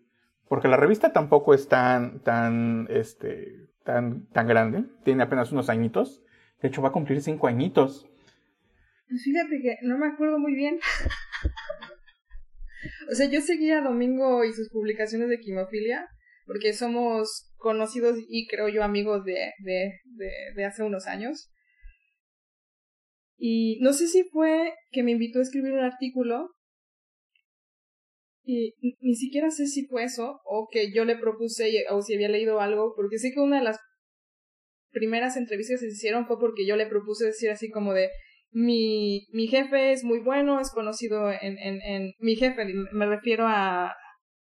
Porque 0.50 0.68
la 0.68 0.78
revista 0.78 1.14
tampoco 1.14 1.54
es 1.54 1.70
tan, 1.70 2.22
tan, 2.24 2.88
este, 2.90 3.70
tan, 3.86 4.28
tan 4.32 4.48
grande. 4.48 4.84
Tiene 5.06 5.24
apenas 5.24 5.52
unos 5.52 5.70
añitos. 5.70 6.24
De 6.62 6.68
hecho, 6.68 6.82
va 6.82 6.90
a 6.90 6.92
cumplir 6.92 7.22
cinco 7.22 7.48
añitos. 7.48 8.10
Pues 9.08 9.24
fíjate 9.24 9.62
que 9.62 9.78
no 9.84 9.98
me 9.98 10.08
acuerdo 10.08 10.40
muy 10.40 10.54
bien. 10.56 10.80
O 13.12 13.16
sea, 13.16 13.28
yo 13.28 13.42
seguía 13.42 13.80
a 13.80 13.84
Domingo 13.84 14.46
y 14.46 14.54
sus 14.54 14.70
publicaciones 14.70 15.30
de 15.30 15.40
quimofilia, 15.40 16.08
porque 16.46 16.74
somos 16.74 17.52
conocidos 17.58 18.18
y 18.30 18.48
creo 18.48 18.70
yo 18.70 18.84
amigos 18.84 19.26
de, 19.26 19.52
de, 19.60 20.00
de, 20.56 20.66
hace 20.66 20.84
unos 20.84 21.08
años. 21.08 21.52
Y 23.38 23.80
no 23.82 23.94
sé 23.94 24.08
si 24.08 24.24
fue 24.24 24.74
que 24.92 25.04
me 25.04 25.12
invitó 25.12 25.40
a 25.40 25.42
escribir 25.42 25.74
un 25.74 25.84
artículo 25.84 26.52
y 28.44 28.74
ni 29.02 29.16
siquiera 29.16 29.52
sé 29.52 29.68
si 29.68 29.86
fue 29.86 30.04
eso 30.04 30.40
o 30.46 30.68
que 30.72 30.92
yo 30.92 31.06
le 31.06 31.18
propuse 31.18 31.86
o 31.90 32.02
si 32.02 32.16
había 32.16 32.30
leído 32.30 32.60
algo, 32.60 32.94
porque 32.96 33.20
sé 33.20 33.32
que 33.34 33.40
una 33.40 33.58
de 33.58 33.64
las 33.64 33.80
primeras 34.92 35.38
entrevistas 35.38 35.80
que 35.80 35.88
se 35.88 35.94
hicieron 35.94 36.26
fue 36.26 36.40
porque 36.40 36.66
yo 36.66 36.76
le 36.76 36.88
propuse 36.88 37.26
decir 37.26 37.50
así 37.52 37.70
como 37.70 37.94
de, 37.94 38.10
mi, 38.52 39.28
mi 39.32 39.48
jefe 39.48 39.92
es 39.92 40.04
muy 40.04 40.20
bueno, 40.20 40.60
es 40.60 40.72
conocido 40.72 41.32
en, 41.32 41.58
en, 41.60 41.82
en 41.82 42.14
mi 42.20 42.36
jefe, 42.36 42.66
me 42.92 43.06
refiero 43.06 43.46
a, 43.48 43.94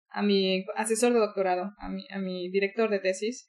a 0.08 0.22
mi 0.22 0.64
asesor 0.76 1.12
de 1.12 1.20
doctorado, 1.20 1.72
a 1.78 1.88
mi, 1.88 2.06
a 2.10 2.18
mi 2.18 2.50
director 2.50 2.90
de 2.90 2.98
tesis. 2.98 3.48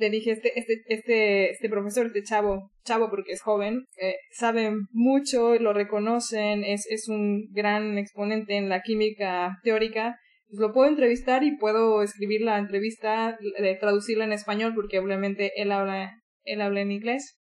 Le 0.00 0.08
dije, 0.08 0.30
este, 0.30 0.58
este, 0.58 0.82
este, 0.88 1.50
este 1.50 1.68
profesor, 1.68 2.06
este 2.06 2.22
chavo, 2.22 2.70
chavo 2.84 3.10
porque 3.10 3.32
es 3.32 3.42
joven, 3.42 3.84
eh, 4.00 4.16
sabe 4.32 4.72
mucho, 4.92 5.56
lo 5.56 5.74
reconocen, 5.74 6.64
es, 6.64 6.86
es 6.88 7.06
un 7.08 7.48
gran 7.52 7.98
exponente 7.98 8.56
en 8.56 8.70
la 8.70 8.80
química 8.80 9.58
teórica. 9.62 10.18
Pues 10.48 10.58
lo 10.58 10.72
puedo 10.72 10.88
entrevistar 10.88 11.44
y 11.44 11.58
puedo 11.58 12.02
escribir 12.02 12.40
la 12.40 12.56
entrevista, 12.56 13.38
eh, 13.58 13.76
traducirla 13.78 14.24
en 14.24 14.32
español 14.32 14.72
porque 14.74 14.98
obviamente 14.98 15.52
él 15.60 15.70
habla, 15.70 16.14
él 16.44 16.62
habla 16.62 16.80
en 16.80 16.92
inglés. 16.92 17.39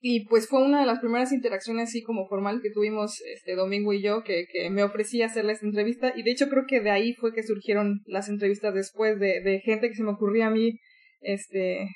Y 0.00 0.26
pues 0.26 0.48
fue 0.48 0.62
una 0.62 0.80
de 0.80 0.86
las 0.86 1.00
primeras 1.00 1.32
interacciones 1.32 1.88
así 1.88 2.02
como 2.02 2.28
formal 2.28 2.60
que 2.62 2.70
tuvimos 2.70 3.20
este 3.34 3.56
Domingo 3.56 3.92
y 3.92 4.02
yo, 4.02 4.22
que, 4.22 4.46
que 4.52 4.70
me 4.70 4.84
ofrecía 4.84 5.26
hacerle 5.26 5.52
esta 5.52 5.66
entrevista. 5.66 6.12
Y 6.14 6.22
de 6.22 6.30
hecho 6.30 6.48
creo 6.48 6.64
que 6.68 6.80
de 6.80 6.90
ahí 6.90 7.14
fue 7.14 7.32
que 7.32 7.42
surgieron 7.42 8.02
las 8.06 8.28
entrevistas 8.28 8.74
después 8.74 9.18
de, 9.18 9.40
de 9.40 9.60
gente 9.60 9.88
que 9.88 9.96
se 9.96 10.04
me 10.04 10.12
ocurría 10.12 10.46
a 10.46 10.50
mí 10.50 10.78
este 11.20 11.88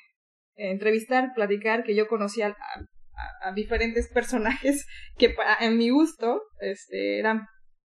entrevistar, 0.55 1.33
platicar, 1.33 1.83
que 1.83 1.95
yo 1.95 2.07
conocía 2.07 2.47
a, 2.47 3.47
a, 3.49 3.53
diferentes 3.53 4.09
personajes 4.11 4.85
que 5.17 5.35
en 5.61 5.77
mi 5.77 5.89
gusto 5.89 6.41
este 6.59 7.19
eran 7.19 7.47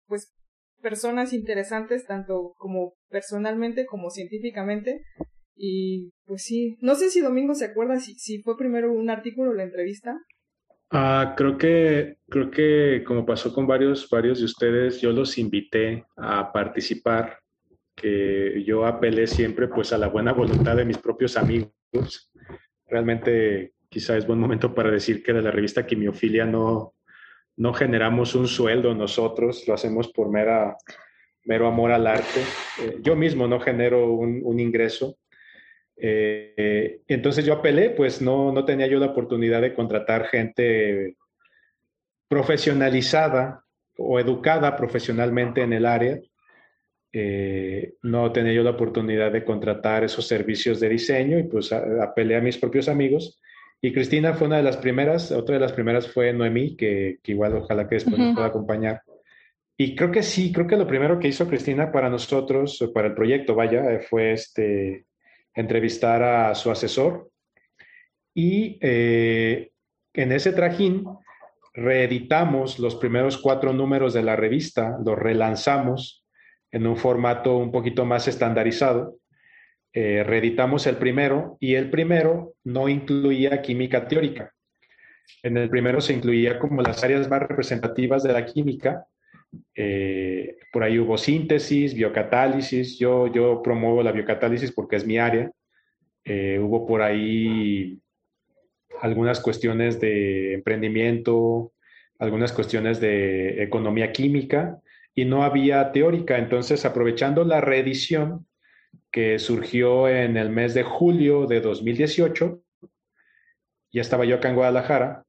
pues 0.07 0.33
personas 0.81 1.33
interesantes 1.33 2.05
tanto 2.05 2.53
como 2.57 2.93
personalmente 3.09 3.85
como 3.85 4.09
científicamente 4.09 5.01
y 5.55 6.11
pues 6.25 6.43
sí, 6.43 6.77
no 6.81 6.95
sé 6.95 7.09
si 7.09 7.21
Domingo 7.21 7.53
se 7.53 7.65
acuerda 7.65 7.99
si, 7.99 8.15
si 8.15 8.41
fue 8.41 8.57
primero 8.57 8.91
un 8.91 9.09
artículo 9.09 9.51
o 9.51 9.53
la 9.53 9.63
entrevista. 9.63 10.19
Ah, 10.89 11.33
creo 11.35 11.57
que, 11.57 12.17
creo 12.29 12.51
que 12.51 13.03
como 13.05 13.25
pasó 13.25 13.53
con 13.53 13.65
varios, 13.65 14.07
varios 14.09 14.39
de 14.39 14.45
ustedes, 14.45 15.01
yo 15.01 15.11
los 15.11 15.37
invité 15.37 16.05
a 16.15 16.51
participar, 16.51 17.39
que 17.95 18.63
yo 18.65 18.85
apelé 18.85 19.27
siempre 19.27 19.67
pues 19.67 19.91
a 19.93 19.97
la 19.97 20.07
buena 20.07 20.33
voluntad 20.33 20.75
de 20.75 20.85
mis 20.85 20.97
propios 20.97 21.35
amigos. 21.35 22.31
Realmente 22.85 23.73
quizá 23.89 24.17
es 24.17 24.27
buen 24.27 24.39
momento 24.39 24.73
para 24.73 24.91
decir 24.91 25.23
que 25.23 25.33
de 25.33 25.41
la 25.41 25.51
revista 25.51 25.85
Quimiofilia 25.85 26.45
no, 26.45 26.93
no 27.57 27.73
generamos 27.73 28.35
un 28.35 28.47
sueldo 28.47 28.93
nosotros, 28.93 29.67
lo 29.67 29.73
hacemos 29.73 30.11
por 30.11 30.29
mera, 30.29 30.75
mero 31.45 31.67
amor 31.67 31.91
al 31.91 32.07
arte. 32.07 32.41
Eh, 32.81 32.97
yo 33.01 33.15
mismo 33.15 33.47
no 33.47 33.59
genero 33.59 34.11
un, 34.11 34.41
un 34.43 34.59
ingreso, 34.59 35.17
eh, 35.95 37.01
entonces 37.07 37.45
yo 37.45 37.53
apelé, 37.53 37.91
pues 37.91 38.21
no, 38.21 38.51
no 38.51 38.65
tenía 38.65 38.87
yo 38.87 38.99
la 38.99 39.07
oportunidad 39.07 39.61
de 39.61 39.73
contratar 39.73 40.25
gente 40.25 41.15
profesionalizada 42.27 43.63
o 43.97 44.19
educada 44.19 44.75
profesionalmente 44.75 45.61
en 45.61 45.73
el 45.73 45.85
área. 45.85 46.19
Eh, 47.15 47.93
no 48.01 48.31
tenía 48.31 48.53
yo 48.53 48.63
la 48.63 48.71
oportunidad 48.71 49.31
de 49.31 49.43
contratar 49.43 50.03
esos 50.03 50.27
servicios 50.27 50.79
de 50.79 50.89
diseño 50.89 51.37
y 51.37 51.43
pues 51.43 51.71
apelé 51.71 52.35
a 52.35 52.41
mis 52.41 52.57
propios 52.57 52.87
amigos. 52.87 53.39
Y 53.81 53.93
Cristina 53.93 54.33
fue 54.33 54.47
una 54.47 54.57
de 54.57 54.63
las 54.63 54.77
primeras, 54.77 55.31
otra 55.31 55.55
de 55.55 55.61
las 55.61 55.73
primeras 55.73 56.07
fue 56.07 56.33
Noemí, 56.33 56.75
que, 56.75 57.19
que 57.21 57.33
igual 57.33 57.55
ojalá 57.57 57.87
que 57.87 57.95
después 57.95 58.17
nos 58.17 58.33
pueda 58.33 58.47
acompañar. 58.47 59.01
Y 59.77 59.95
creo 59.95 60.09
que 60.09 60.23
sí, 60.23 60.51
creo 60.51 60.65
que 60.67 60.77
lo 60.77 60.87
primero 60.87 61.19
que 61.19 61.27
hizo 61.27 61.47
Cristina 61.47 61.91
para 61.91 62.09
nosotros, 62.09 62.91
para 62.93 63.09
el 63.09 63.13
proyecto, 63.13 63.55
vaya, 63.55 63.99
fue 64.09 64.31
este, 64.31 65.05
entrevistar 65.55 66.23
a 66.23 66.55
su 66.55 66.71
asesor 66.71 67.29
y 68.33 68.77
eh, 68.81 69.71
en 70.13 70.31
ese 70.31 70.53
trajín 70.53 71.05
reeditamos 71.73 72.79
los 72.79 72.95
primeros 72.95 73.37
cuatro 73.37 73.73
números 73.73 74.13
de 74.13 74.23
la 74.23 74.35
revista, 74.35 74.97
los 75.03 75.17
relanzamos 75.17 76.25
en 76.71 76.87
un 76.87 76.97
formato 76.97 77.57
un 77.57 77.71
poquito 77.71 78.05
más 78.05 78.27
estandarizado. 78.27 79.17
Eh, 79.93 80.23
reeditamos 80.23 80.87
el 80.87 80.97
primero 80.97 81.57
y 81.59 81.75
el 81.75 81.89
primero 81.91 82.55
no 82.63 82.89
incluía 82.89 83.61
química 83.61 84.07
teórica. 84.07 84.51
En 85.43 85.57
el 85.57 85.69
primero 85.69 86.01
se 86.01 86.13
incluía 86.13 86.57
como 86.57 86.81
las 86.81 87.03
áreas 87.03 87.29
más 87.29 87.41
representativas 87.41 88.23
de 88.23 88.33
la 88.33 88.45
química 88.45 89.05
eh, 89.75 90.57
por 90.71 90.83
ahí 90.83 90.99
hubo 90.99 91.17
síntesis, 91.17 91.93
biocatálisis. 91.93 92.97
Yo, 92.99 93.31
yo 93.31 93.61
promuevo 93.61 94.03
la 94.03 94.11
biocatálisis 94.11 94.71
porque 94.71 94.95
es 94.95 95.05
mi 95.05 95.17
área. 95.17 95.51
Eh, 96.25 96.59
hubo 96.59 96.85
por 96.85 97.01
ahí 97.01 97.99
algunas 99.01 99.39
cuestiones 99.39 99.99
de 99.99 100.53
emprendimiento, 100.53 101.73
algunas 102.19 102.53
cuestiones 102.53 102.99
de 102.99 103.63
economía 103.63 104.11
química 104.11 104.79
y 105.13 105.25
no 105.25 105.43
había 105.43 105.91
teórica. 105.91 106.37
Entonces, 106.37 106.85
aprovechando 106.85 107.43
la 107.43 107.61
reedición 107.61 108.45
que 109.11 109.39
surgió 109.39 110.07
en 110.07 110.37
el 110.37 110.49
mes 110.49 110.73
de 110.73 110.83
julio 110.83 111.45
de 111.45 111.61
2018, 111.61 112.61
ya 113.91 114.01
estaba 114.01 114.25
yo 114.25 114.37
acá 114.37 114.49
en 114.49 114.55
Guadalajara, 114.55 115.23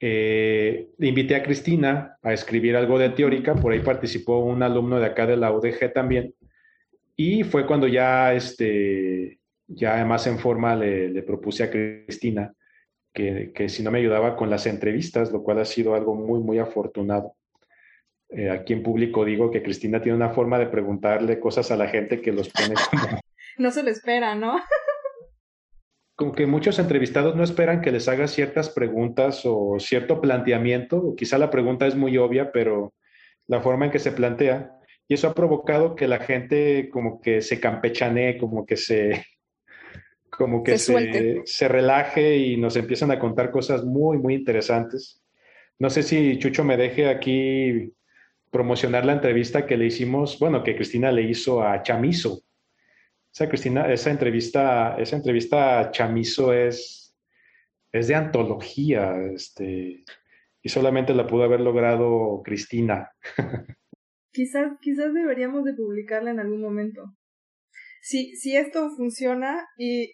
eh, 0.00 0.88
invité 0.98 1.36
a 1.36 1.42
Cristina 1.42 2.18
a 2.22 2.32
escribir 2.32 2.76
algo 2.76 2.98
de 2.98 3.10
teórica, 3.10 3.54
por 3.54 3.72
ahí 3.72 3.80
participó 3.80 4.38
un 4.38 4.62
alumno 4.62 4.98
de 4.98 5.06
acá 5.06 5.26
de 5.26 5.36
la 5.36 5.52
UDG 5.52 5.92
también, 5.92 6.34
y 7.16 7.44
fue 7.44 7.66
cuando 7.66 7.86
ya, 7.86 8.34
este, 8.34 9.38
ya 9.66 10.04
más 10.04 10.26
en 10.26 10.38
forma 10.38 10.74
le, 10.76 11.22
propuse 11.22 11.64
a 11.64 11.70
Cristina 11.70 12.52
que, 13.12 13.52
que, 13.54 13.68
si 13.68 13.82
no 13.82 13.90
me 13.90 14.00
ayudaba 14.00 14.36
con 14.36 14.50
las 14.50 14.66
entrevistas, 14.66 15.30
lo 15.30 15.42
cual 15.42 15.60
ha 15.60 15.64
sido 15.64 15.94
algo 15.94 16.14
muy, 16.14 16.40
muy 16.40 16.58
afortunado. 16.58 17.36
Eh, 18.30 18.50
aquí 18.50 18.72
en 18.72 18.82
público 18.82 19.24
digo 19.24 19.50
que 19.50 19.62
Cristina 19.62 20.02
tiene 20.02 20.16
una 20.16 20.30
forma 20.30 20.58
de 20.58 20.66
preguntarle 20.66 21.38
cosas 21.38 21.70
a 21.70 21.76
la 21.76 21.86
gente 21.86 22.20
que 22.20 22.32
los 22.32 22.48
pone 22.48 22.74
no 23.58 23.70
se 23.70 23.82
lo 23.84 23.90
espera, 23.90 24.34
¿no? 24.34 24.56
Como 26.16 26.32
que 26.32 26.46
muchos 26.46 26.78
entrevistados 26.78 27.34
no 27.34 27.42
esperan 27.42 27.80
que 27.80 27.90
les 27.90 28.08
haga 28.08 28.28
ciertas 28.28 28.70
preguntas 28.70 29.42
o 29.44 29.78
cierto 29.80 30.20
planteamiento, 30.20 31.14
quizá 31.16 31.38
la 31.38 31.50
pregunta 31.50 31.86
es 31.86 31.96
muy 31.96 32.16
obvia, 32.18 32.52
pero 32.52 32.94
la 33.46 33.60
forma 33.60 33.86
en 33.86 33.90
que 33.90 33.98
se 33.98 34.12
plantea, 34.12 34.78
y 35.08 35.14
eso 35.14 35.28
ha 35.28 35.34
provocado 35.34 35.94
que 35.96 36.08
la 36.08 36.18
gente 36.18 36.88
como 36.90 37.20
que 37.20 37.42
se 37.42 37.60
campechanee, 37.60 38.38
como 38.38 38.64
que 38.64 38.76
se, 38.76 39.26
como 40.30 40.62
que 40.62 40.78
se, 40.78 41.42
se, 41.44 41.68
relaje 41.68 42.36
y 42.36 42.56
nos 42.56 42.76
empiezan 42.76 43.10
a 43.10 43.18
contar 43.18 43.50
cosas 43.50 43.84
muy, 43.84 44.18
muy 44.18 44.34
interesantes. 44.34 45.22
No 45.78 45.90
sé 45.90 46.02
si 46.02 46.38
Chucho 46.38 46.64
me 46.64 46.76
deje 46.76 47.08
aquí 47.08 47.92
promocionar 48.50 49.04
la 49.04 49.14
entrevista 49.14 49.66
que 49.66 49.76
le 49.76 49.86
hicimos, 49.86 50.38
bueno, 50.38 50.62
que 50.62 50.76
Cristina 50.76 51.10
le 51.10 51.22
hizo 51.22 51.62
a 51.62 51.82
Chamizo. 51.82 52.42
Esa 53.34 53.48
Cristina, 53.48 53.92
esa 53.92 54.10
entrevista, 54.10 54.96
esa 54.96 55.16
entrevista 55.16 55.90
Chamizo 55.90 56.52
es, 56.52 57.16
es 57.92 58.06
de 58.06 58.14
antología, 58.14 59.16
este, 59.34 60.04
y 60.62 60.68
solamente 60.68 61.14
la 61.14 61.26
pudo 61.26 61.42
haber 61.42 61.60
logrado 61.60 62.42
Cristina. 62.44 63.10
quizás, 64.32 64.72
quizás 64.80 65.12
deberíamos 65.12 65.64
de 65.64 65.74
publicarla 65.74 66.30
en 66.30 66.40
algún 66.40 66.60
momento. 66.60 67.02
Si, 68.02 68.36
si 68.36 68.56
esto 68.56 68.90
funciona 68.96 69.66
y, 69.78 70.12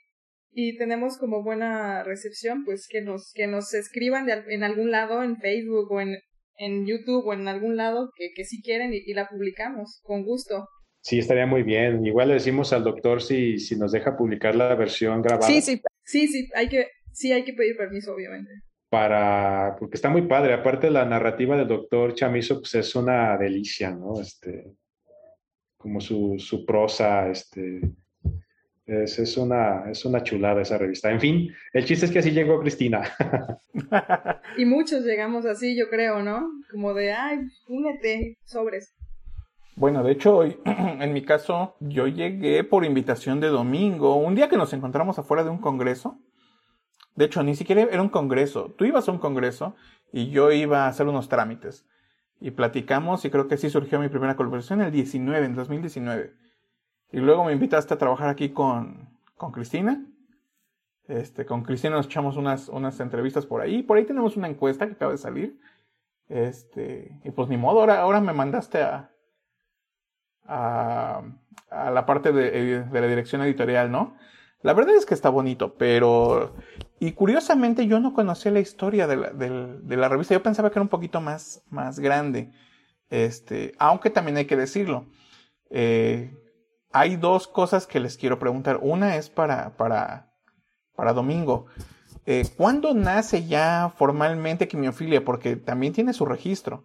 y 0.52 0.78
tenemos 0.78 1.18
como 1.18 1.42
buena 1.42 2.02
recepción, 2.02 2.64
pues 2.64 2.86
que 2.88 3.02
nos, 3.02 3.32
que 3.34 3.46
nos 3.46 3.74
escriban 3.74 4.28
en 4.30 4.62
algún 4.62 4.90
lado, 4.90 5.22
en 5.22 5.36
Facebook 5.36 5.90
o 5.92 6.00
en, 6.00 6.16
en 6.56 6.86
YouTube 6.86 7.26
o 7.26 7.32
en 7.32 7.48
algún 7.48 7.76
lado 7.76 8.10
que, 8.14 8.30
que 8.34 8.44
si 8.44 8.62
quieren 8.62 8.92
y, 8.92 9.12
la 9.12 9.28
publicamos, 9.28 10.00
con 10.04 10.24
gusto. 10.24 10.68
Sí, 11.02 11.18
estaría 11.18 11.46
muy 11.46 11.62
bien. 11.62 12.04
Igual 12.04 12.28
le 12.28 12.34
decimos 12.34 12.72
al 12.72 12.84
doctor 12.84 13.22
si, 13.22 13.58
si 13.58 13.76
nos 13.76 13.92
deja 13.92 14.16
publicar 14.16 14.54
la 14.54 14.74
versión 14.74 15.22
grabada. 15.22 15.46
Sí, 15.46 15.62
sí, 15.62 15.82
sí, 16.04 16.28
sí, 16.28 16.48
hay 16.54 16.68
que, 16.68 16.88
sí 17.12 17.32
hay 17.32 17.44
que 17.44 17.54
pedir 17.54 17.76
permiso, 17.76 18.14
obviamente 18.14 18.50
para, 18.90 19.76
porque 19.78 19.96
está 19.96 20.10
muy 20.10 20.22
padre. 20.22 20.52
Aparte 20.52 20.90
la 20.90 21.06
narrativa 21.06 21.56
del 21.56 21.68
doctor 21.68 22.12
Chamizo, 22.12 22.60
pues 22.60 22.74
es 22.74 22.94
una 22.94 23.38
delicia, 23.38 23.92
¿no? 23.92 24.20
Este, 24.20 24.74
como 25.78 26.00
su, 26.00 26.36
su 26.38 26.66
prosa, 26.66 27.30
este, 27.30 27.80
es, 28.84 29.18
es, 29.18 29.36
una, 29.36 29.88
es 29.90 30.04
una 30.04 30.22
chulada 30.22 30.60
esa 30.60 30.76
revista. 30.76 31.10
En 31.10 31.20
fin, 31.20 31.54
el 31.72 31.84
chiste 31.84 32.06
es 32.06 32.12
que 32.12 32.18
así 32.18 32.32
llegó 32.32 32.60
Cristina. 32.60 33.02
y 34.58 34.64
muchos 34.64 35.04
llegamos 35.04 35.46
así, 35.46 35.78
yo 35.78 35.88
creo, 35.88 36.22
¿no? 36.22 36.50
Como 36.72 36.92
de, 36.92 37.12
ay, 37.12 37.38
únete, 37.68 38.38
sobres. 38.44 38.92
Bueno, 39.80 40.04
de 40.04 40.12
hecho, 40.12 40.44
en 40.64 41.12
mi 41.12 41.22
caso, 41.22 41.74
yo 41.80 42.06
llegué 42.06 42.62
por 42.62 42.84
invitación 42.84 43.40
de 43.40 43.48
domingo, 43.48 44.14
un 44.14 44.36
día 44.36 44.48
que 44.48 44.56
nos 44.56 44.72
encontramos 44.72 45.18
afuera 45.18 45.42
de 45.42 45.50
un 45.50 45.58
congreso 45.58 46.18
de 47.20 47.26
hecho, 47.26 47.42
ni 47.42 47.54
siquiera 47.54 47.82
era 47.82 48.00
un 48.00 48.08
congreso. 48.08 48.74
Tú 48.78 48.86
ibas 48.86 49.08
a 49.08 49.12
un 49.12 49.18
congreso 49.18 49.74
y 50.12 50.30
yo 50.30 50.52
iba 50.52 50.84
a 50.84 50.88
hacer 50.88 51.06
unos 51.06 51.28
trámites. 51.28 51.86
Y 52.40 52.52
platicamos 52.52 53.24
y 53.26 53.30
creo 53.30 53.48
que 53.48 53.58
sí 53.58 53.68
surgió 53.68 54.00
mi 54.00 54.08
primera 54.08 54.36
colaboración 54.36 54.80
en 54.80 54.86
el 54.86 54.92
19, 54.92 55.44
en 55.44 55.54
2019. 55.54 56.32
Y 57.12 57.18
luego 57.18 57.44
me 57.44 57.52
invitaste 57.52 57.92
a 57.92 57.98
trabajar 57.98 58.28
aquí 58.30 58.50
con, 58.50 59.18
con 59.36 59.52
Cristina. 59.52 60.02
Este, 61.08 61.44
con 61.44 61.62
Cristina 61.62 61.96
nos 61.96 62.06
echamos 62.06 62.38
unas, 62.38 62.68
unas 62.68 62.98
entrevistas 63.00 63.44
por 63.44 63.60
ahí. 63.60 63.82
Por 63.82 63.98
ahí 63.98 64.06
tenemos 64.06 64.36
una 64.38 64.48
encuesta 64.48 64.86
que 64.86 64.94
acaba 64.94 65.12
de 65.12 65.18
salir. 65.18 65.60
Este, 66.28 67.20
y 67.24 67.32
pues 67.32 67.48
ni 67.48 67.58
modo, 67.58 67.80
ahora, 67.80 68.00
ahora 68.00 68.20
me 68.20 68.32
mandaste 68.32 68.80
a, 68.80 69.10
a, 70.50 71.22
la 71.70 72.06
parte 72.06 72.32
de, 72.32 72.84
de 72.84 73.00
la 73.00 73.06
dirección 73.06 73.42
editorial, 73.42 73.90
¿no? 73.90 74.16
La 74.62 74.74
verdad 74.74 74.94
es 74.94 75.06
que 75.06 75.14
está 75.14 75.30
bonito, 75.30 75.74
pero... 75.76 76.54
Y 76.98 77.12
curiosamente 77.12 77.86
yo 77.86 77.98
no 77.98 78.12
conocía 78.12 78.52
la 78.52 78.60
historia 78.60 79.06
de 79.06 79.16
la, 79.16 79.30
de, 79.30 79.96
la, 79.96 80.08
revista. 80.08 80.34
Yo 80.34 80.42
pensaba 80.42 80.70
que 80.70 80.78
era 80.78 80.82
un 80.82 80.88
poquito 80.88 81.22
más, 81.22 81.62
más 81.70 81.98
grande. 81.98 82.52
Este, 83.08 83.72
aunque 83.78 84.10
también 84.10 84.36
hay 84.36 84.44
que 84.44 84.56
decirlo. 84.56 85.06
Eh, 85.70 86.36
hay 86.92 87.16
dos 87.16 87.48
cosas 87.48 87.86
que 87.86 88.00
les 88.00 88.18
quiero 88.18 88.38
preguntar. 88.38 88.80
Una 88.82 89.16
es 89.16 89.30
para, 89.30 89.76
para, 89.78 90.30
para 90.94 91.14
Domingo. 91.14 91.66
Eh, 92.26 92.44
¿Cuándo 92.54 92.92
nace 92.92 93.46
ya 93.46 93.90
formalmente 93.96 94.68
quimiofilia? 94.68 95.24
Porque 95.24 95.56
también 95.56 95.94
tiene 95.94 96.12
su 96.12 96.26
registro. 96.26 96.84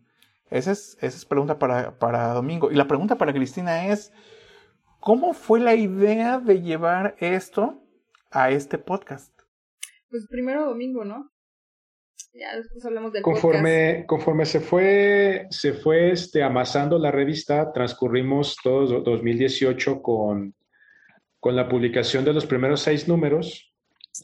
Esa 0.49 0.71
es, 0.71 0.97
esa 1.01 1.17
es 1.17 1.25
pregunta 1.25 1.59
para, 1.59 1.97
para 1.97 2.33
Domingo. 2.33 2.71
Y 2.71 2.75
la 2.75 2.87
pregunta 2.87 3.17
para 3.17 3.33
Cristina 3.33 3.87
es... 3.87 4.11
¿Cómo 5.05 5.35
fue 5.35 5.59
la 5.59 5.75
idea 5.75 6.39
de 6.39 6.63
llevar 6.63 7.15
esto 7.19 7.79
a 8.31 8.49
este 8.49 8.79
podcast? 8.79 9.31
Pues 10.09 10.25
primero 10.27 10.65
domingo, 10.65 11.05
¿no? 11.05 11.31
Ya 12.33 12.57
después 12.57 12.83
hablamos 12.83 13.13
del 13.13 13.21
conforme, 13.21 13.89
podcast. 13.89 14.07
Conforme 14.07 14.45
se 14.47 14.59
fue, 14.61 15.45
se 15.51 15.73
fue 15.73 16.11
este, 16.11 16.41
amasando 16.41 16.97
la 16.97 17.11
revista, 17.11 17.71
transcurrimos 17.71 18.57
todo 18.63 19.01
2018 19.01 20.01
con, 20.01 20.55
con 21.39 21.55
la 21.55 21.69
publicación 21.69 22.25
de 22.25 22.33
los 22.33 22.47
primeros 22.47 22.81
seis 22.81 23.07
números. 23.07 23.75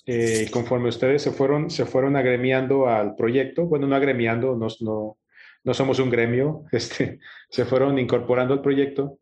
Eh, 0.07 0.49
conforme 0.51 0.89
ustedes 0.89 1.21
se 1.21 1.29
fueron, 1.29 1.69
se 1.69 1.85
fueron 1.85 2.15
agremiando 2.15 2.87
al 2.87 3.13
proyecto, 3.13 3.67
bueno, 3.67 3.85
no 3.85 3.95
agremiando, 3.95 4.55
no, 4.55 4.65
no, 4.79 5.17
no 5.63 5.73
somos 5.73 5.99
un 5.99 6.09
gremio, 6.09 6.65
este, 6.71 7.19
se 7.49 7.65
fueron 7.65 7.99
incorporando 7.99 8.53
al 8.53 8.61
proyecto 8.61 9.19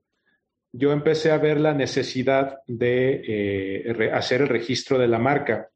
yo 0.71 0.91
empecé 0.91 1.31
a 1.31 1.37
ver 1.37 1.59
la 1.59 1.73
necesidad 1.73 2.59
de 2.67 3.23
eh, 3.27 4.11
hacer 4.13 4.41
el 4.41 4.49
registro 4.49 4.99
de 4.99 5.07
la 5.07 5.19
marca. 5.19 5.69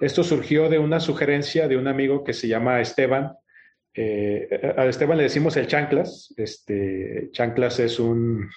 Esto 0.00 0.22
surgió 0.22 0.68
de 0.68 0.78
una 0.78 1.00
sugerencia 1.00 1.66
de 1.66 1.76
un 1.76 1.88
amigo 1.88 2.22
que 2.22 2.32
se 2.32 2.46
llama 2.46 2.80
Esteban. 2.80 3.32
Eh, 3.94 4.74
a 4.76 4.86
Esteban 4.86 5.16
le 5.16 5.24
decimos 5.24 5.56
el 5.56 5.66
Chanclas. 5.66 6.32
Este, 6.36 7.30
Chanclas 7.32 7.80
es 7.80 7.98
un, 7.98 8.48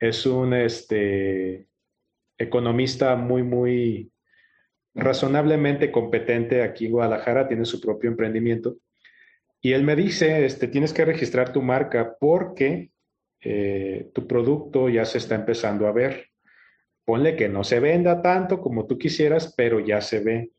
es 0.00 0.26
un 0.26 0.54
este, 0.54 1.68
economista 2.36 3.14
muy, 3.14 3.44
muy 3.44 4.10
razonablemente 4.92 5.92
competente 5.92 6.64
aquí 6.64 6.86
en 6.86 6.92
Guadalajara, 6.92 7.46
tiene 7.46 7.64
su 7.64 7.80
propio 7.80 8.10
emprendimiento. 8.10 8.76
Y 9.60 9.72
él 9.72 9.84
me 9.84 9.96
dice, 9.96 10.44
este, 10.44 10.68
tienes 10.68 10.92
que 10.92 11.04
registrar 11.04 11.52
tu 11.52 11.62
marca 11.62 12.16
porque 12.18 12.90
eh, 13.40 14.10
tu 14.14 14.26
producto 14.26 14.88
ya 14.88 15.04
se 15.04 15.18
está 15.18 15.34
empezando 15.34 15.86
a 15.86 15.92
ver. 15.92 16.28
Ponle 17.04 17.36
que 17.36 17.48
no 17.48 17.64
se 17.64 17.80
venda 17.80 18.22
tanto 18.22 18.60
como 18.60 18.86
tú 18.86 18.98
quisieras, 18.98 19.54
pero 19.56 19.80
ya 19.80 20.00
se 20.00 20.20
ve. 20.20 20.50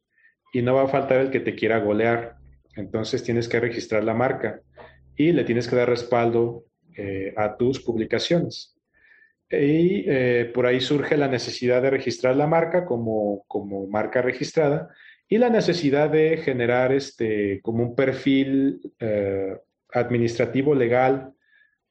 Y 0.53 0.61
no 0.61 0.75
va 0.75 0.83
a 0.83 0.87
faltar 0.87 1.19
el 1.19 1.31
que 1.31 1.39
te 1.39 1.55
quiera 1.55 1.79
golear. 1.79 2.35
Entonces 2.75 3.23
tienes 3.23 3.47
que 3.47 3.59
registrar 3.59 4.03
la 4.03 4.13
marca 4.13 4.61
y 5.15 5.31
le 5.31 5.43
tienes 5.43 5.67
que 5.67 5.75
dar 5.75 5.89
respaldo 5.89 6.65
eh, 6.95 7.33
a 7.37 7.57
tus 7.57 7.81
publicaciones. 7.81 8.75
Y 9.49 10.05
eh, 10.07 10.49
por 10.53 10.65
ahí 10.65 10.79
surge 10.79 11.17
la 11.17 11.27
necesidad 11.27 11.81
de 11.81 11.89
registrar 11.89 12.35
la 12.35 12.47
marca 12.47 12.85
como, 12.85 13.43
como 13.47 13.87
marca 13.87 14.21
registrada 14.21 14.89
y 15.31 15.37
la 15.37 15.49
necesidad 15.49 16.09
de 16.09 16.35
generar 16.35 16.91
este, 16.91 17.61
como 17.61 17.83
un 17.83 17.95
perfil 17.95 18.81
administrativo 19.93 20.75
legal 20.75 21.31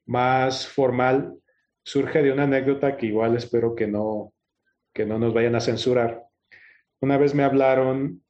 más 0.05 0.67
formal 0.67 1.33
surge 1.83 2.21
de 2.21 2.31
una 2.31 2.43
anécdota 2.43 2.97
que 2.97 3.07
igual 3.07 3.35
espero 3.35 3.73
que 3.73 3.87
no, 3.87 4.31
que 4.93 5.07
no 5.07 5.17
nos 5.17 5.33
vayan 5.33 5.55
a 5.55 5.59
censurar. 5.59 6.23
Una 6.99 7.17
vez 7.17 7.33
me 7.33 7.41
hablaron 7.41 8.23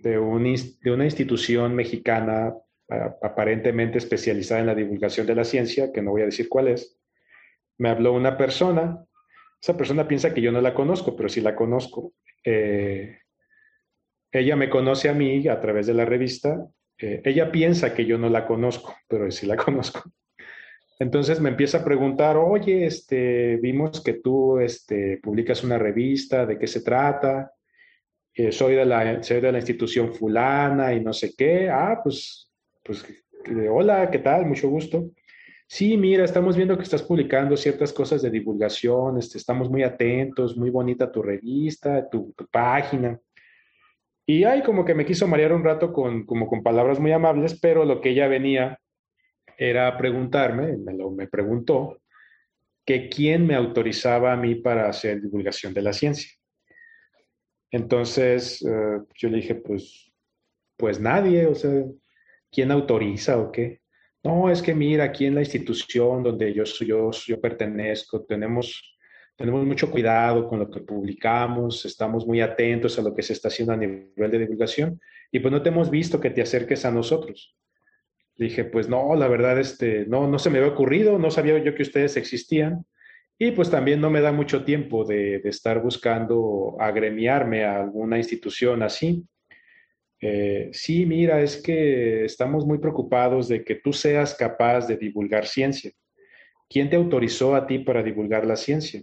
de, 0.00 0.18
un, 0.18 0.42
de 0.42 0.90
una 0.90 1.04
institución 1.04 1.76
mexicana 1.76 2.52
aparentemente 3.22 3.98
especializada 3.98 4.62
en 4.62 4.66
la 4.66 4.74
divulgación 4.74 5.28
de 5.28 5.36
la 5.36 5.44
ciencia, 5.44 5.92
que 5.92 6.02
no 6.02 6.10
voy 6.10 6.22
a 6.22 6.26
decir 6.26 6.48
cuál 6.48 6.66
es. 6.66 6.98
Me 7.78 7.88
habló 7.88 8.14
una 8.14 8.36
persona, 8.36 9.06
esa 9.62 9.76
persona 9.76 10.08
piensa 10.08 10.34
que 10.34 10.40
yo 10.40 10.50
no 10.50 10.60
la 10.60 10.74
conozco, 10.74 11.14
pero 11.14 11.28
sí 11.28 11.40
la 11.40 11.54
conozco. 11.54 12.14
Eh, 12.42 13.20
ella 14.32 14.56
me 14.56 14.70
conoce 14.70 15.08
a 15.08 15.14
mí 15.14 15.46
a 15.48 15.60
través 15.60 15.86
de 15.86 15.94
la 15.94 16.04
revista. 16.04 16.66
Eh, 16.98 17.22
ella 17.24 17.50
piensa 17.50 17.94
que 17.94 18.04
yo 18.04 18.18
no 18.18 18.28
la 18.28 18.46
conozco, 18.46 18.94
pero 19.08 19.30
sí 19.30 19.46
la 19.46 19.56
conozco. 19.66 20.02
Entonces 20.98 21.40
me 21.40 21.50
empieza 21.50 21.78
a 21.78 21.84
preguntar, 21.84 22.36
oye, 22.36 22.86
este, 22.86 23.56
vimos 23.56 24.00
que 24.02 24.14
tú 24.14 24.58
este, 24.58 25.18
publicas 25.22 25.62
una 25.62 25.78
revista, 25.78 26.46
¿de 26.46 26.58
qué 26.58 26.66
se 26.66 26.80
trata? 26.80 27.52
eh, 28.36 28.52
soy, 28.52 28.74
de 28.74 28.84
la, 28.84 29.58
institución 29.58 30.12
fulana 30.12 30.92
y 30.92 31.00
no 31.00 31.12
sé 31.12 31.34
qué. 31.34 31.70
Ah, 31.70 32.00
pues, 32.02 32.52
pues, 32.84 33.04
hola, 33.70 34.10
¿qué 34.10 34.18
tal? 34.18 34.44
Mucho 34.44 34.68
gusto. 34.68 35.10
Sí, 35.66 35.96
mira, 35.96 36.24
estamos 36.24 36.54
viendo 36.54 36.76
que 36.76 36.84
estás 36.84 37.02
publicando 37.02 37.56
ciertas 37.56 37.92
cosas 37.92 38.22
de 38.22 38.30
divulgación, 38.30 39.18
este, 39.18 39.38
estamos 39.38 39.70
muy 39.70 39.82
atentos, 39.82 40.56
muy 40.56 40.70
bonita 40.70 41.10
tu 41.10 41.22
revista, 41.22 42.08
tu, 42.08 42.34
página. 42.50 43.18
Y 44.26 44.42
ahí 44.44 44.62
como 44.62 44.84
que 44.84 44.94
me 44.94 45.06
quiso 45.06 45.28
marear 45.28 45.52
un 45.52 45.62
rato 45.62 45.92
con, 45.92 46.26
como 46.26 46.48
con 46.48 46.62
palabras 46.62 46.98
muy 46.98 47.12
amables, 47.12 47.58
pero 47.60 47.84
lo 47.84 48.00
que 48.00 48.10
ella 48.10 48.26
venía 48.26 48.80
era 49.56 49.96
preguntarme, 49.96 50.76
me, 50.76 50.94
lo, 50.94 51.10
me 51.12 51.28
preguntó, 51.28 52.02
que 52.84 53.08
quién 53.08 53.46
me 53.46 53.54
autorizaba 53.54 54.32
a 54.32 54.36
mí 54.36 54.56
para 54.56 54.88
hacer 54.88 55.20
divulgación 55.20 55.72
de 55.72 55.82
la 55.82 55.92
ciencia. 55.92 56.30
Entonces 57.70 58.62
eh, 58.62 59.00
yo 59.14 59.28
le 59.28 59.36
dije, 59.36 59.54
pues, 59.54 60.12
pues 60.76 61.00
nadie, 61.00 61.46
o 61.46 61.54
sea, 61.54 61.84
¿quién 62.50 62.70
autoriza 62.70 63.38
o 63.38 63.50
qué? 63.50 63.80
No, 64.22 64.50
es 64.50 64.60
que 64.60 64.74
mira, 64.74 65.04
aquí 65.04 65.26
en 65.26 65.34
la 65.36 65.40
institución 65.40 66.22
donde 66.22 66.52
yo, 66.52 66.64
yo, 66.64 67.10
yo 67.12 67.40
pertenezco, 67.40 68.24
tenemos, 68.24 68.95
tenemos 69.36 69.64
mucho 69.66 69.90
cuidado 69.90 70.48
con 70.48 70.58
lo 70.58 70.70
que 70.70 70.80
publicamos, 70.80 71.84
estamos 71.84 72.26
muy 72.26 72.40
atentos 72.40 72.98
a 72.98 73.02
lo 73.02 73.14
que 73.14 73.22
se 73.22 73.34
está 73.34 73.48
haciendo 73.48 73.74
a 73.74 73.76
nivel 73.76 74.30
de 74.30 74.38
divulgación 74.38 75.00
y 75.30 75.40
pues 75.40 75.52
no 75.52 75.62
te 75.62 75.68
hemos 75.68 75.90
visto 75.90 76.20
que 76.20 76.30
te 76.30 76.42
acerques 76.42 76.84
a 76.84 76.90
nosotros. 76.90 77.54
Dije, 78.36 78.64
pues 78.64 78.88
no, 78.88 79.14
la 79.14 79.28
verdad, 79.28 79.58
este, 79.58 80.06
no, 80.06 80.26
no 80.28 80.38
se 80.38 80.50
me 80.50 80.58
había 80.58 80.70
ocurrido, 80.70 81.18
no 81.18 81.30
sabía 81.30 81.58
yo 81.58 81.74
que 81.74 81.82
ustedes 81.82 82.16
existían. 82.16 82.84
Y 83.38 83.50
pues 83.50 83.70
también 83.70 84.00
no 84.00 84.10
me 84.10 84.22
da 84.22 84.32
mucho 84.32 84.64
tiempo 84.64 85.04
de, 85.04 85.36
estar 85.44 85.82
buscando 85.82 86.76
agremiarme 86.78 87.64
a 87.64 87.82
alguna 87.82 88.16
institución 88.16 88.82
así. 88.82 89.26
Eh, 90.20 90.70
sí, 90.72 91.04
mira, 91.04 91.42
es 91.42 91.60
que 91.60 92.24
estamos 92.24 92.64
muy 92.66 92.78
preocupados 92.78 93.48
de 93.48 93.62
que 93.62 93.74
tú 93.74 93.92
seas 93.92 94.34
capaz 94.34 94.86
de 94.86 94.96
divulgar 94.96 95.46
ciencia. 95.46 95.92
¿Quién 96.68 96.88
te 96.88 96.96
autorizó 96.96 97.54
a 97.54 97.66
ti 97.66 97.78
para 97.78 98.02
divulgar 98.02 98.46
la 98.46 98.56
ciencia? 98.56 99.02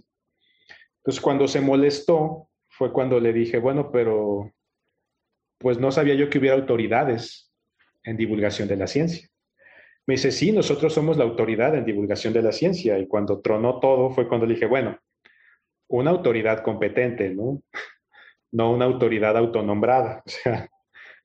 Entonces, 1.04 1.20
cuando 1.20 1.46
se 1.46 1.60
molestó, 1.60 2.48
fue 2.70 2.90
cuando 2.90 3.20
le 3.20 3.34
dije, 3.34 3.58
bueno, 3.58 3.90
pero 3.92 4.50
pues 5.58 5.78
no 5.78 5.92
sabía 5.92 6.14
yo 6.14 6.30
que 6.30 6.38
hubiera 6.38 6.56
autoridades 6.56 7.52
en 8.04 8.16
divulgación 8.16 8.68
de 8.68 8.76
la 8.76 8.86
ciencia. 8.86 9.28
Me 10.06 10.14
dice, 10.14 10.32
sí, 10.32 10.50
nosotros 10.50 10.94
somos 10.94 11.18
la 11.18 11.24
autoridad 11.24 11.74
en 11.74 11.84
divulgación 11.84 12.32
de 12.32 12.42
la 12.42 12.52
ciencia. 12.52 12.98
Y 12.98 13.06
cuando 13.06 13.42
tronó 13.42 13.80
todo 13.80 14.10
fue 14.10 14.26
cuando 14.26 14.46
le 14.46 14.54
dije, 14.54 14.64
bueno, 14.64 14.98
una 15.88 16.10
autoridad 16.10 16.62
competente, 16.62 17.30
¿no? 17.30 17.62
No 18.52 18.70
una 18.70 18.86
autoridad 18.86 19.36
autonombrada. 19.36 20.22
O 20.26 20.30
sea, 20.30 20.70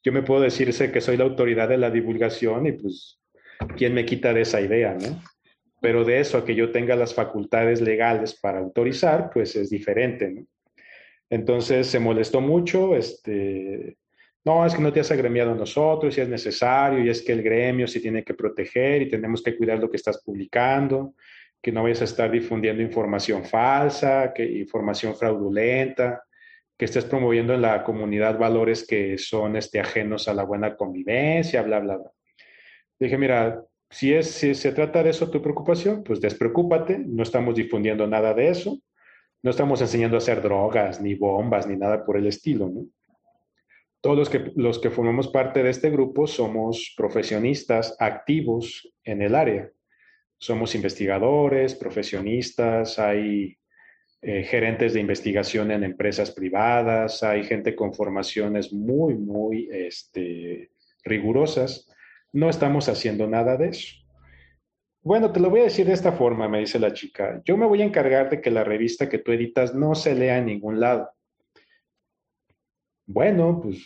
yo 0.03 0.11
me 0.11 0.23
puedo 0.23 0.41
decirse 0.41 0.91
que 0.91 0.99
soy 0.99 1.15
la 1.15 1.23
autoridad 1.23 1.69
de 1.69 1.77
la 1.77 1.89
divulgación 1.89 2.65
y 2.67 2.73
pues, 2.73 3.21
¿quién 3.77 3.93
me 3.93 4.05
quita 4.05 4.33
de 4.33 4.41
esa 4.41 4.59
idea, 4.59 4.93
no? 4.95 5.21
Pero 5.81 6.03
de 6.03 6.19
eso 6.19 6.37
a 6.37 6.45
que 6.45 6.55
yo 6.55 6.71
tenga 6.71 6.95
las 6.95 7.13
facultades 7.13 7.81
legales 7.81 8.37
para 8.39 8.59
autorizar, 8.59 9.29
pues 9.33 9.55
es 9.55 9.69
diferente, 9.69 10.29
¿no? 10.29 10.45
Entonces 11.29 11.87
se 11.87 11.99
molestó 11.99 12.41
mucho, 12.41 12.95
este, 12.95 13.97
no, 14.45 14.65
es 14.65 14.73
que 14.73 14.81
no 14.81 14.91
te 14.91 14.99
has 14.99 15.11
agremiado 15.11 15.51
a 15.51 15.55
nosotros, 15.55 16.15
si 16.15 16.21
es 16.21 16.29
necesario, 16.29 17.03
y 17.03 17.09
es 17.09 17.21
que 17.21 17.33
el 17.33 17.43
gremio 17.43 17.87
se 17.87 17.99
tiene 17.99 18.23
que 18.23 18.33
proteger 18.33 19.03
y 19.03 19.09
tenemos 19.09 19.43
que 19.43 19.55
cuidar 19.55 19.79
lo 19.79 19.89
que 19.89 19.97
estás 19.97 20.23
publicando, 20.23 21.13
que 21.61 21.71
no 21.71 21.83
vayas 21.83 22.01
a 22.01 22.05
estar 22.05 22.31
difundiendo 22.31 22.81
información 22.81 23.45
falsa, 23.45 24.33
que 24.33 24.43
información 24.43 25.15
fraudulenta, 25.15 26.23
que 26.77 26.85
estés 26.85 27.05
promoviendo 27.05 27.53
en 27.53 27.61
la 27.61 27.83
comunidad 27.83 28.39
valores 28.39 28.87
que 28.87 29.17
son 29.17 29.57
este, 29.57 29.79
ajenos 29.81 30.27
a 30.29 30.33
la 30.33 30.45
buena 30.45 30.75
convivencia, 30.75 31.61
bla, 31.61 31.79
bla, 31.79 31.97
bla. 31.97 32.11
Dije, 32.97 33.17
mira, 33.17 33.61
si, 33.89 34.13
es, 34.13 34.31
si 34.31 34.53
se 34.55 34.71
trata 34.71 35.03
de 35.03 35.09
eso 35.09 35.29
tu 35.29 35.41
preocupación, 35.41 36.03
pues 36.03 36.21
despreocúpate, 36.21 36.99
no 36.99 37.23
estamos 37.23 37.55
difundiendo 37.55 38.07
nada 38.07 38.33
de 38.33 38.49
eso, 38.49 38.79
no 39.41 39.51
estamos 39.51 39.81
enseñando 39.81 40.17
a 40.17 40.19
hacer 40.19 40.41
drogas, 40.41 41.01
ni 41.01 41.15
bombas, 41.15 41.67
ni 41.67 41.75
nada 41.75 42.05
por 42.05 42.17
el 42.17 42.27
estilo. 42.27 42.71
Todos 44.01 44.17
los 44.17 44.29
que, 44.29 44.51
los 44.55 44.79
que 44.79 44.89
formamos 44.89 45.27
parte 45.29 45.63
de 45.63 45.69
este 45.69 45.89
grupo 45.89 46.27
somos 46.27 46.93
profesionistas 46.95 47.95
activos 47.99 48.93
en 49.03 49.21
el 49.21 49.35
área. 49.35 49.71
Somos 50.37 50.75
investigadores, 50.75 51.75
profesionistas, 51.75 52.97
hay 52.99 53.57
eh, 54.21 54.43
gerentes 54.43 54.93
de 54.93 54.99
investigación 54.99 55.71
en 55.71 55.83
empresas 55.83 56.31
privadas, 56.31 57.23
hay 57.23 57.43
gente 57.43 57.75
con 57.75 57.93
formaciones 57.93 58.71
muy, 58.71 59.15
muy 59.15 59.69
este, 59.71 60.71
rigurosas. 61.03 61.89
No 62.33 62.49
estamos 62.49 62.89
haciendo 62.89 63.27
nada 63.27 63.57
de 63.57 63.69
eso. 63.69 63.95
Bueno, 65.01 65.31
te 65.31 65.39
lo 65.39 65.49
voy 65.49 65.61
a 65.61 65.63
decir 65.63 65.87
de 65.87 65.93
esta 65.93 66.11
forma, 66.11 66.49
me 66.49 66.59
dice 66.59 66.77
la 66.79 66.93
chica. 66.93 67.41
Yo 67.45 67.57
me 67.57 67.65
voy 67.65 67.81
a 67.81 67.85
encargar 67.85 68.29
de 68.29 68.41
que 68.41 68.51
la 68.51 68.63
revista 68.63 69.07
que 69.09 69.19
tú 69.19 69.31
editas 69.31 69.73
no 69.73 69.95
se 69.95 70.13
lea 70.13 70.37
en 70.37 70.45
ningún 70.45 70.79
lado 70.79 71.09
bueno, 73.09 73.59
pues, 73.61 73.83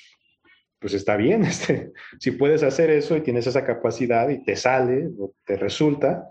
pues 0.79 0.93
está 0.93 1.15
bien, 1.15 1.43
este, 1.45 1.93
si 2.19 2.31
puedes 2.31 2.61
hacer 2.61 2.89
eso 2.89 3.15
y 3.15 3.21
tienes 3.21 3.47
esa 3.47 3.65
capacidad 3.65 4.29
y 4.29 4.43
te 4.43 4.55
sale 4.55 5.09
o 5.17 5.33
te 5.45 5.55
resulta, 5.55 6.29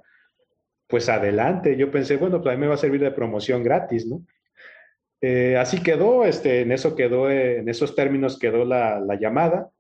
pues 0.87 1.09
adelante. 1.09 1.77
Yo 1.77 1.91
pensé, 1.91 2.19
bueno, 2.19 2.43
pues 2.43 2.53
a 2.53 2.57
mí 2.57 2.61
me 2.61 2.69
va 2.69 2.75
a 2.75 2.79
servir 2.79 3.01
de 3.01 3.11
promoción 3.11 3.63
gratis, 3.63 4.07
¿no? 4.07 4.25
Eh, 5.23 5.57
así 5.57 5.83
quedó, 5.83 6.27
este, 6.27 6.61
en 6.61 6.73
eso 6.73 6.95
quedó, 6.95 7.31
en 7.31 7.69
esos 7.69 7.95
términos 7.95 8.39
quedó 8.39 8.65
la, 8.65 9.01
la 9.01 9.15
llamada. 9.15 9.71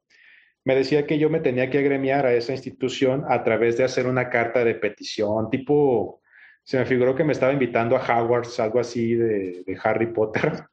Me 0.64 0.74
decía 0.74 1.06
que 1.06 1.18
yo 1.18 1.28
me 1.28 1.40
tenía 1.40 1.70
que 1.70 1.78
agremiar 1.78 2.26
a 2.26 2.34
esa 2.34 2.52
institución 2.52 3.24
a 3.28 3.42
través 3.42 3.76
de 3.76 3.84
hacer 3.84 4.06
una 4.06 4.30
carta 4.30 4.64
de 4.64 4.74
petición, 4.74 5.50
tipo, 5.50 6.20
se 6.62 6.78
me 6.78 6.86
figuró 6.86 7.14
que 7.14 7.24
me 7.24 7.32
estaba 7.32 7.52
invitando 7.52 7.96
a 7.96 8.00
Hogwarts, 8.00 8.60
algo 8.60 8.78
así 8.78 9.14
de, 9.14 9.64
de 9.66 9.78
Harry 9.82 10.12
Potter 10.12 10.64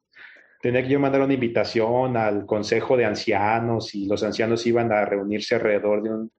tenía 0.61 0.83
que 0.83 0.89
yo 0.89 0.99
mandar 0.99 1.21
una 1.21 1.33
invitación 1.33 2.17
al 2.17 2.45
consejo 2.45 2.97
de 2.97 3.05
ancianos 3.05 3.95
y 3.95 4.07
los 4.07 4.23
ancianos 4.23 4.65
iban 4.67 4.91
a 4.91 5.05
reunirse 5.05 5.55
alrededor 5.55 6.03
de 6.03 6.09
un, 6.09 6.31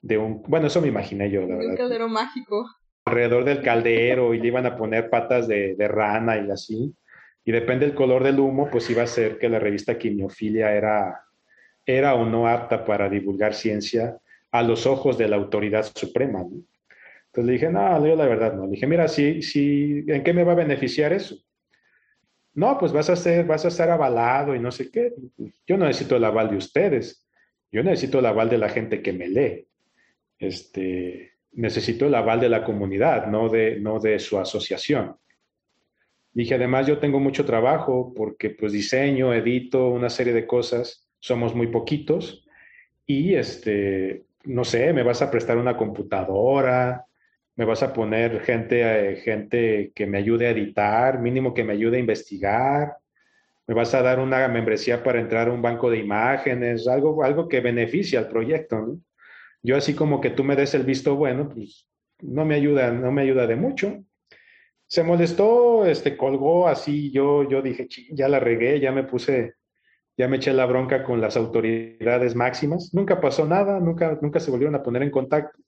de 0.00 0.18
un 0.18 0.42
bueno, 0.42 0.66
eso 0.66 0.80
me 0.80 0.88
imaginé 0.88 1.30
yo, 1.30 1.42
la 1.42 1.56
verdad. 1.56 1.70
Un 1.70 1.76
caldero 1.76 2.08
mágico. 2.08 2.66
Alrededor 3.04 3.44
del 3.44 3.62
caldero 3.62 4.32
y 4.32 4.40
le 4.40 4.46
iban 4.46 4.66
a 4.66 4.76
poner 4.76 5.10
patas 5.10 5.48
de, 5.48 5.74
de, 5.74 5.88
rana 5.88 6.38
y 6.38 6.50
así. 6.50 6.94
Y 7.44 7.52
depende 7.52 7.86
del 7.86 7.94
color 7.94 8.22
del 8.22 8.38
humo, 8.38 8.68
pues 8.70 8.88
iba 8.90 9.02
a 9.02 9.08
ser 9.08 9.38
que 9.38 9.48
la 9.48 9.58
revista 9.58 9.98
Quimiofilia 9.98 10.72
era, 10.72 11.24
era 11.84 12.14
o 12.14 12.24
no 12.24 12.48
apta 12.48 12.84
para 12.84 13.08
divulgar 13.08 13.54
ciencia 13.54 14.18
a 14.50 14.62
los 14.62 14.86
ojos 14.86 15.18
de 15.18 15.28
la 15.28 15.36
autoridad 15.36 15.84
suprema. 15.94 16.40
Entonces 16.40 17.44
le 17.44 17.52
dije, 17.52 17.70
no, 17.70 18.06
yo 18.06 18.14
la 18.14 18.26
verdad 18.26 18.54
no. 18.54 18.66
Le 18.66 18.72
dije, 18.72 18.86
mira, 18.86 19.08
sí, 19.08 19.42
sí, 19.42 20.04
¿en 20.06 20.22
qué 20.22 20.32
me 20.32 20.44
va 20.44 20.52
a 20.52 20.56
beneficiar 20.56 21.12
eso? 21.12 21.36
no, 22.54 22.78
pues 22.78 22.92
vas 22.92 23.08
a 23.08 23.16
ser, 23.16 23.46
vas 23.46 23.64
a 23.64 23.68
estar 23.68 23.88
avalado 23.90 24.54
y 24.54 24.58
no 24.58 24.70
sé 24.70 24.90
qué. 24.90 25.12
Yo 25.66 25.76
no 25.76 25.86
necesito 25.86 26.16
el 26.16 26.24
aval 26.24 26.50
de 26.50 26.56
ustedes, 26.56 27.26
yo 27.70 27.82
necesito 27.82 28.18
el 28.18 28.26
aval 28.26 28.50
de 28.50 28.58
la 28.58 28.68
gente 28.68 29.02
que 29.02 29.12
me 29.12 29.28
lee. 29.28 29.66
Este, 30.38 31.32
necesito 31.52 32.06
el 32.06 32.14
aval 32.14 32.40
de 32.40 32.48
la 32.48 32.64
comunidad, 32.64 33.26
no 33.26 33.48
de, 33.48 33.80
no 33.80 33.98
de 34.00 34.18
su 34.18 34.38
asociación. 34.38 35.16
Dije, 36.34 36.54
además 36.54 36.86
yo 36.86 36.98
tengo 36.98 37.20
mucho 37.20 37.44
trabajo 37.44 38.12
porque 38.14 38.50
pues 38.50 38.72
diseño, 38.72 39.32
edito 39.32 39.88
una 39.88 40.10
serie 40.10 40.32
de 40.32 40.46
cosas, 40.46 41.08
somos 41.22 41.54
muy 41.54 41.68
poquitos 41.68 42.44
y 43.06 43.34
este, 43.34 44.24
no 44.44 44.64
sé, 44.64 44.92
me 44.92 45.04
vas 45.04 45.22
a 45.22 45.30
prestar 45.30 45.56
una 45.56 45.76
computadora, 45.76 47.06
me 47.54 47.64
vas 47.64 47.82
a 47.84 47.92
poner 47.92 48.40
gente, 48.40 48.80
eh, 48.82 49.16
gente 49.16 49.92
que 49.94 50.04
me 50.06 50.18
ayude 50.18 50.48
a 50.48 50.50
editar, 50.50 51.20
mínimo 51.20 51.54
que 51.54 51.62
me 51.62 51.74
ayude 51.74 51.98
a 51.98 52.00
investigar, 52.00 52.96
me 53.68 53.74
vas 53.74 53.94
a 53.94 54.02
dar 54.02 54.18
una 54.18 54.48
membresía 54.48 55.04
para 55.04 55.20
entrar 55.20 55.48
a 55.48 55.52
un 55.52 55.62
banco 55.62 55.90
de 55.90 55.98
imágenes, 55.98 56.88
algo, 56.88 57.22
algo 57.22 57.48
que 57.48 57.60
beneficie 57.60 58.18
al 58.18 58.28
proyecto. 58.28 58.98
Yo 59.62 59.76
así 59.76 59.94
como 59.94 60.20
que 60.20 60.30
tú 60.30 60.42
me 60.42 60.56
des 60.56 60.74
el 60.74 60.82
visto 60.82 61.14
bueno, 61.14 61.48
pues 61.48 61.86
no 62.20 62.44
me 62.44 62.56
ayuda, 62.56 62.90
no 62.90 63.12
me 63.12 63.22
ayuda 63.22 63.46
de 63.46 63.54
mucho. 63.54 64.02
Se 64.88 65.04
molestó, 65.04 65.86
este, 65.86 66.16
colgó 66.16 66.66
así, 66.66 67.12
yo, 67.12 67.48
yo 67.48 67.62
dije, 67.62 67.86
ya 68.10 68.28
la 68.28 68.40
regué, 68.40 68.80
ya 68.80 68.90
me 68.90 69.04
puse, 69.04 69.54
ya 70.16 70.28
me 70.28 70.36
eché 70.36 70.52
la 70.52 70.66
bronca 70.66 71.02
con 71.04 71.20
las 71.20 71.36
autoridades 71.36 72.34
máximas. 72.34 72.92
Nunca 72.92 73.20
pasó 73.20 73.46
nada, 73.46 73.80
nunca, 73.80 74.18
nunca 74.20 74.40
se 74.40 74.50
volvieron 74.50 74.74
a 74.74 74.82
poner 74.82 75.02
en 75.02 75.10
contacto. 75.10 75.58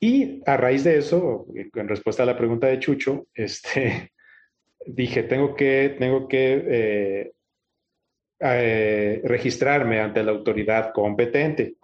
Y 0.00 0.42
a 0.46 0.56
raíz 0.56 0.84
de 0.84 0.98
eso, 0.98 1.46
en 1.54 1.88
respuesta 1.88 2.22
a 2.22 2.26
la 2.26 2.36
pregunta 2.36 2.68
de 2.68 2.78
Chucho, 2.78 3.26
este, 3.34 4.12
dije, 4.86 5.24
tengo 5.24 5.54
que, 5.54 5.96
tengo 5.98 6.28
que 6.28 6.64
eh, 6.68 7.32
eh, 8.40 9.20
registrarme 9.24 10.00
ante 10.00 10.22
la 10.22 10.30
autoridad 10.30 10.92
competente. 10.92 11.74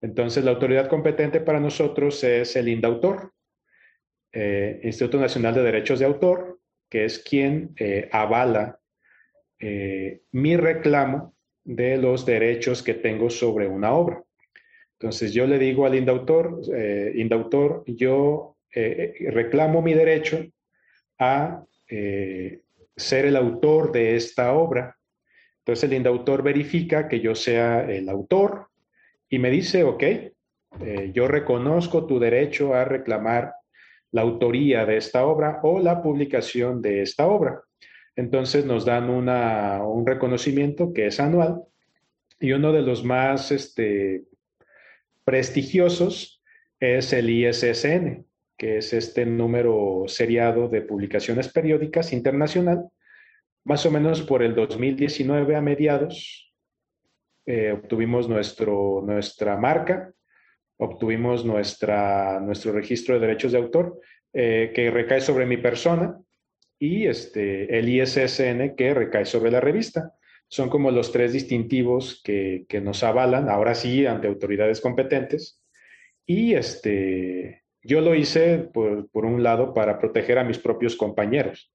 Entonces, 0.00 0.44
la 0.44 0.52
autoridad 0.52 0.88
competente 0.88 1.40
para 1.40 1.60
nosotros 1.60 2.22
es 2.24 2.56
el 2.56 2.68
INDAUTOR, 2.68 3.32
eh, 4.32 4.80
Instituto 4.84 5.18
Nacional 5.18 5.54
de 5.54 5.62
Derechos 5.62 5.98
de 5.98 6.06
Autor, 6.06 6.60
que 6.88 7.04
es 7.04 7.18
quien 7.18 7.74
avala 8.12 8.78
eh, 9.58 10.20
mi 10.32 10.56
reclamo 10.56 11.34
de 11.64 11.96
los 11.96 12.26
derechos 12.26 12.82
que 12.82 12.94
tengo 12.94 13.30
sobre 13.30 13.66
una 13.66 13.92
obra. 13.92 14.22
Entonces 14.98 15.32
yo 15.32 15.46
le 15.46 15.58
digo 15.58 15.86
al 15.86 15.94
indautor, 15.94 16.60
eh, 16.74 17.12
indautor, 17.16 17.84
yo 17.86 18.56
eh, 18.74 19.14
reclamo 19.30 19.82
mi 19.82 19.94
derecho 19.94 20.44
a 21.18 21.64
ser 21.88 23.26
el 23.26 23.36
autor 23.36 23.92
de 23.92 24.16
esta 24.16 24.52
obra. 24.52 24.96
Entonces 25.58 25.84
el 25.84 25.96
indautor 25.96 26.42
verifica 26.42 27.08
que 27.08 27.20
yo 27.20 27.34
sea 27.34 27.88
el 27.90 28.08
autor 28.08 28.68
y 29.28 29.38
me 29.38 29.50
dice, 29.50 29.84
ok, 29.84 30.02
yo 31.12 31.28
reconozco 31.28 32.06
tu 32.06 32.18
derecho 32.18 32.74
a 32.74 32.84
reclamar 32.84 33.54
la 34.10 34.22
autoría 34.22 34.84
de 34.84 34.96
esta 34.96 35.24
obra 35.26 35.60
o 35.62 35.78
la 35.78 36.02
publicación 36.02 36.82
de 36.82 37.02
esta 37.02 37.26
obra. 37.26 37.62
Entonces 38.16 38.64
nos 38.64 38.84
dan 38.86 39.10
un 39.10 40.06
reconocimiento 40.06 40.92
que 40.92 41.06
es 41.06 41.20
anual 41.20 41.62
y 42.40 42.52
uno 42.52 42.72
de 42.72 42.82
los 42.82 43.04
más 43.04 43.52
este, 43.52 44.24
prestigiosos 45.24 46.42
es 46.80 47.12
el 47.12 47.28
ISSN, 47.28 48.26
que 48.56 48.78
es 48.78 48.92
este 48.94 49.26
número 49.26 50.04
seriado 50.06 50.68
de 50.68 50.80
publicaciones 50.80 51.48
periódicas 51.48 52.12
internacional. 52.12 52.88
Más 53.64 53.84
o 53.84 53.90
menos 53.90 54.22
por 54.22 54.42
el 54.42 54.54
2019 54.54 55.54
a 55.54 55.60
mediados 55.60 56.54
eh, 57.44 57.72
obtuvimos 57.72 58.28
nuestro, 58.28 59.02
nuestra 59.06 59.56
marca 59.56 60.12
obtuvimos 60.78 61.44
nuestra, 61.44 62.40
nuestro 62.40 62.72
registro 62.72 63.14
de 63.14 63.26
derechos 63.26 63.52
de 63.52 63.58
autor 63.58 64.00
eh, 64.32 64.72
que 64.74 64.90
recae 64.90 65.20
sobre 65.20 65.46
mi 65.46 65.56
persona 65.56 66.18
y 66.78 67.06
este, 67.06 67.78
el 67.78 67.88
ISSN 67.88 68.74
que 68.76 68.94
recae 68.94 69.24
sobre 69.24 69.50
la 69.50 69.60
revista. 69.60 70.14
Son 70.48 70.68
como 70.70 70.90
los 70.90 71.10
tres 71.10 71.32
distintivos 71.32 72.20
que, 72.22 72.66
que 72.68 72.80
nos 72.80 73.02
avalan, 73.02 73.48
ahora 73.48 73.74
sí, 73.74 74.06
ante 74.06 74.28
autoridades 74.28 74.80
competentes. 74.80 75.60
Y 76.24 76.54
este, 76.54 77.64
yo 77.82 78.00
lo 78.00 78.14
hice, 78.14 78.58
por, 78.58 79.08
por, 79.10 79.24
un 79.24 79.42
lado, 79.42 79.74
para 79.74 79.98
proteger 79.98 80.38
a 80.38 80.44
mis 80.44 80.58
propios 80.58 80.96
compañeros, 80.96 81.72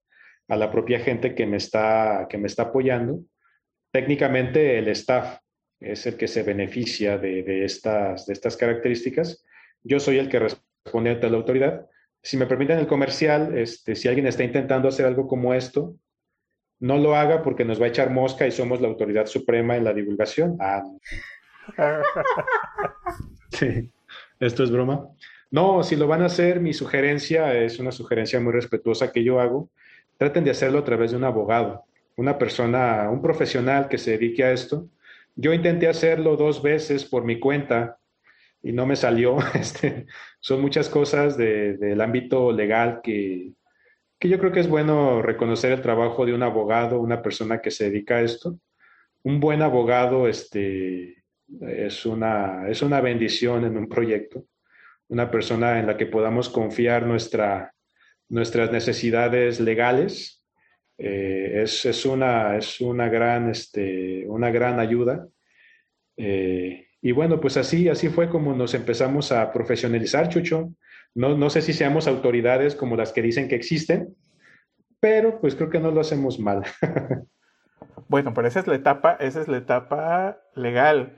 a 0.47 0.55
la 0.55 0.71
propia 0.71 0.99
gente 0.99 1.35
que 1.35 1.45
me 1.45 1.57
está, 1.57 2.27
que 2.29 2.37
me 2.37 2.47
está 2.47 2.63
apoyando. 2.63 3.21
Técnicamente, 3.91 4.77
el 4.77 4.87
staff 4.89 5.39
es 5.81 6.05
el 6.05 6.15
que 6.15 6.27
se 6.27 6.43
beneficia 6.43 7.17
de, 7.17 7.65
estas, 7.65 8.25
de 8.27 8.33
estas 8.33 8.55
características. 8.55 9.43
Yo 9.83 9.99
soy 9.99 10.19
el 10.19 10.29
que 10.29 10.39
responde 10.39 11.09
ante 11.09 11.29
la 11.29 11.37
autoridad. 11.37 11.87
Si 12.21 12.37
me 12.37 12.45
permiten 12.45 12.79
el 12.79 12.87
comercial, 12.87 13.57
este, 13.57 13.95
si 13.95 14.07
alguien 14.07 14.27
está 14.27 14.43
intentando 14.43 14.87
hacer 14.87 15.05
algo 15.05 15.27
como 15.27 15.53
esto, 15.53 15.95
no 16.79 16.97
lo 16.97 17.15
haga 17.15 17.41
porque 17.41 17.65
nos 17.65 17.81
va 17.81 17.85
a 17.85 17.89
echar 17.89 18.09
mosca 18.09 18.47
y 18.47 18.51
somos 18.51 18.81
la 18.81 18.87
autoridad 18.87 19.25
suprema 19.25 19.75
en 19.75 19.83
la 19.83 19.93
divulgación. 19.93 20.57
Ah. 20.59 20.83
sí, 23.51 23.91
esto 24.39 24.63
es 24.63 24.71
broma. 24.71 25.07
No, 25.49 25.83
si 25.83 25.95
lo 25.95 26.07
van 26.07 26.21
a 26.21 26.27
hacer, 26.27 26.59
mi 26.59 26.73
sugerencia 26.73 27.53
es 27.55 27.79
una 27.79 27.91
sugerencia 27.91 28.39
muy 28.39 28.53
respetuosa 28.53 29.11
que 29.11 29.23
yo 29.23 29.39
hago. 29.39 29.69
Traten 30.17 30.43
de 30.43 30.51
hacerlo 30.51 30.79
a 30.79 30.83
través 30.83 31.11
de 31.11 31.17
un 31.17 31.23
abogado, 31.23 31.85
una 32.15 32.37
persona, 32.37 33.09
un 33.09 33.21
profesional 33.21 33.87
que 33.89 33.97
se 33.97 34.11
dedique 34.11 34.43
a 34.43 34.51
esto 34.51 34.87
yo 35.35 35.53
intenté 35.53 35.87
hacerlo 35.87 36.35
dos 36.35 36.61
veces 36.61 37.05
por 37.05 37.23
mi 37.23 37.39
cuenta 37.39 37.97
y 38.63 38.71
no 38.71 38.85
me 38.85 38.95
salió. 38.95 39.37
Este, 39.55 40.05
son 40.39 40.61
muchas 40.61 40.89
cosas 40.89 41.37
del 41.37 42.01
ámbito 42.01 42.51
legal 42.51 43.01
que, 43.03 43.53
que 44.19 44.29
yo 44.29 44.39
creo 44.39 44.51
que 44.51 44.59
es 44.59 44.69
bueno 44.69 45.21
reconocer 45.21 45.71
el 45.71 45.81
trabajo 45.81 46.25
de 46.25 46.33
un 46.33 46.43
abogado, 46.43 46.99
una 46.99 47.21
persona 47.21 47.61
que 47.61 47.71
se 47.71 47.89
dedica 47.89 48.17
a 48.17 48.21
esto. 48.21 48.57
Un 49.23 49.39
buen 49.39 49.61
abogado 49.61 50.27
este, 50.27 51.23
es, 51.61 52.05
una, 52.05 52.67
es 52.69 52.81
una 52.81 53.01
bendición 53.01 53.65
en 53.65 53.77
un 53.77 53.87
proyecto, 53.87 54.45
una 55.09 55.29
persona 55.29 55.79
en 55.79 55.87
la 55.87 55.97
que 55.97 56.05
podamos 56.05 56.49
confiar 56.49 57.05
nuestra, 57.05 57.73
nuestras 58.29 58.71
necesidades 58.71 59.59
legales 59.59 60.41
eh, 60.97 61.63
es, 61.63 62.05
una, 62.05 62.57
es 62.57 62.79
una, 62.79 63.09
gran, 63.09 63.49
este, 63.49 64.23
una 64.27 64.51
gran 64.51 64.79
ayuda. 64.79 65.27
Eh, 66.15 66.87
y 67.01 67.13
bueno, 67.13 67.39
pues 67.39 67.57
así, 67.57 67.89
así 67.89 68.09
fue 68.09 68.29
como 68.29 68.53
nos 68.53 68.75
empezamos 68.75 69.31
a 69.31 69.51
profesionalizar, 69.51 70.29
Chucho. 70.29 70.71
No, 71.15 71.35
no 71.35 71.49
sé 71.49 71.61
si 71.61 71.73
seamos 71.73 72.07
autoridades 72.07 72.75
como 72.75 72.95
las 72.95 73.11
que 73.11 73.23
dicen 73.23 73.47
que 73.47 73.55
existen, 73.55 74.15
pero 74.99 75.41
pues 75.41 75.55
creo 75.55 75.71
que 75.71 75.79
no 75.79 75.91
lo 75.91 76.01
hacemos 76.01 76.39
mal. 76.39 76.63
bueno, 78.07 78.33
pero 78.35 78.47
esa 78.47 78.59
es 78.59 78.67
la 78.67 78.75
etapa, 78.75 79.13
esa 79.19 79.41
es 79.41 79.47
la 79.47 79.57
etapa 79.57 80.41
legal. 80.55 81.15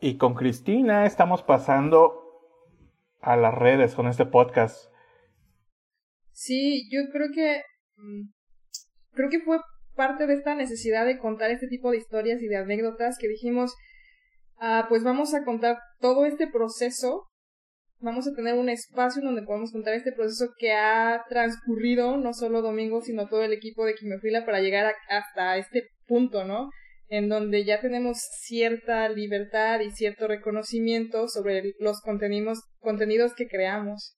Y 0.00 0.18
con 0.18 0.34
Cristina 0.34 1.06
estamos 1.06 1.44
pasando 1.44 2.18
a 3.20 3.36
las 3.36 3.54
redes 3.54 3.94
con 3.94 4.08
este 4.08 4.26
podcast. 4.26 4.92
Sí, 6.32 6.90
yo 6.90 7.02
creo 7.12 7.28
que 7.32 7.62
mm, 7.96 8.30
creo 9.12 9.30
que 9.30 9.40
fue 9.40 9.58
parte 9.94 10.26
de 10.26 10.34
esta 10.34 10.56
necesidad 10.56 11.06
de 11.06 11.18
contar 11.18 11.52
este 11.52 11.68
tipo 11.68 11.92
de 11.92 11.98
historias 11.98 12.42
y 12.42 12.48
de 12.48 12.56
anécdotas 12.56 13.16
que 13.18 13.28
dijimos, 13.28 13.76
ah, 14.62 14.86
pues 14.88 15.02
vamos 15.02 15.34
a 15.34 15.44
contar 15.44 15.76
todo 16.00 16.24
este 16.24 16.46
proceso, 16.46 17.26
vamos 17.98 18.28
a 18.28 18.34
tener 18.34 18.54
un 18.54 18.68
espacio 18.68 19.20
en 19.20 19.26
donde 19.26 19.42
podamos 19.42 19.72
contar 19.72 19.94
este 19.94 20.12
proceso 20.12 20.52
que 20.56 20.72
ha 20.72 21.24
transcurrido 21.28 22.16
no 22.16 22.32
solo 22.32 22.62
Domingo, 22.62 23.02
sino 23.02 23.28
todo 23.28 23.42
el 23.42 23.52
equipo 23.52 23.84
de 23.84 23.94
Quimiofila 23.94 24.46
para 24.46 24.60
llegar 24.60 24.94
hasta 25.08 25.56
este 25.56 25.88
punto, 26.06 26.44
¿no? 26.44 26.70
En 27.08 27.28
donde 27.28 27.64
ya 27.64 27.80
tenemos 27.80 28.18
cierta 28.40 29.08
libertad 29.08 29.80
y 29.80 29.90
cierto 29.90 30.28
reconocimiento 30.28 31.26
sobre 31.26 31.74
los 31.80 32.00
contenidos, 32.00 32.60
contenidos 32.78 33.34
que 33.34 33.48
creamos. 33.48 34.16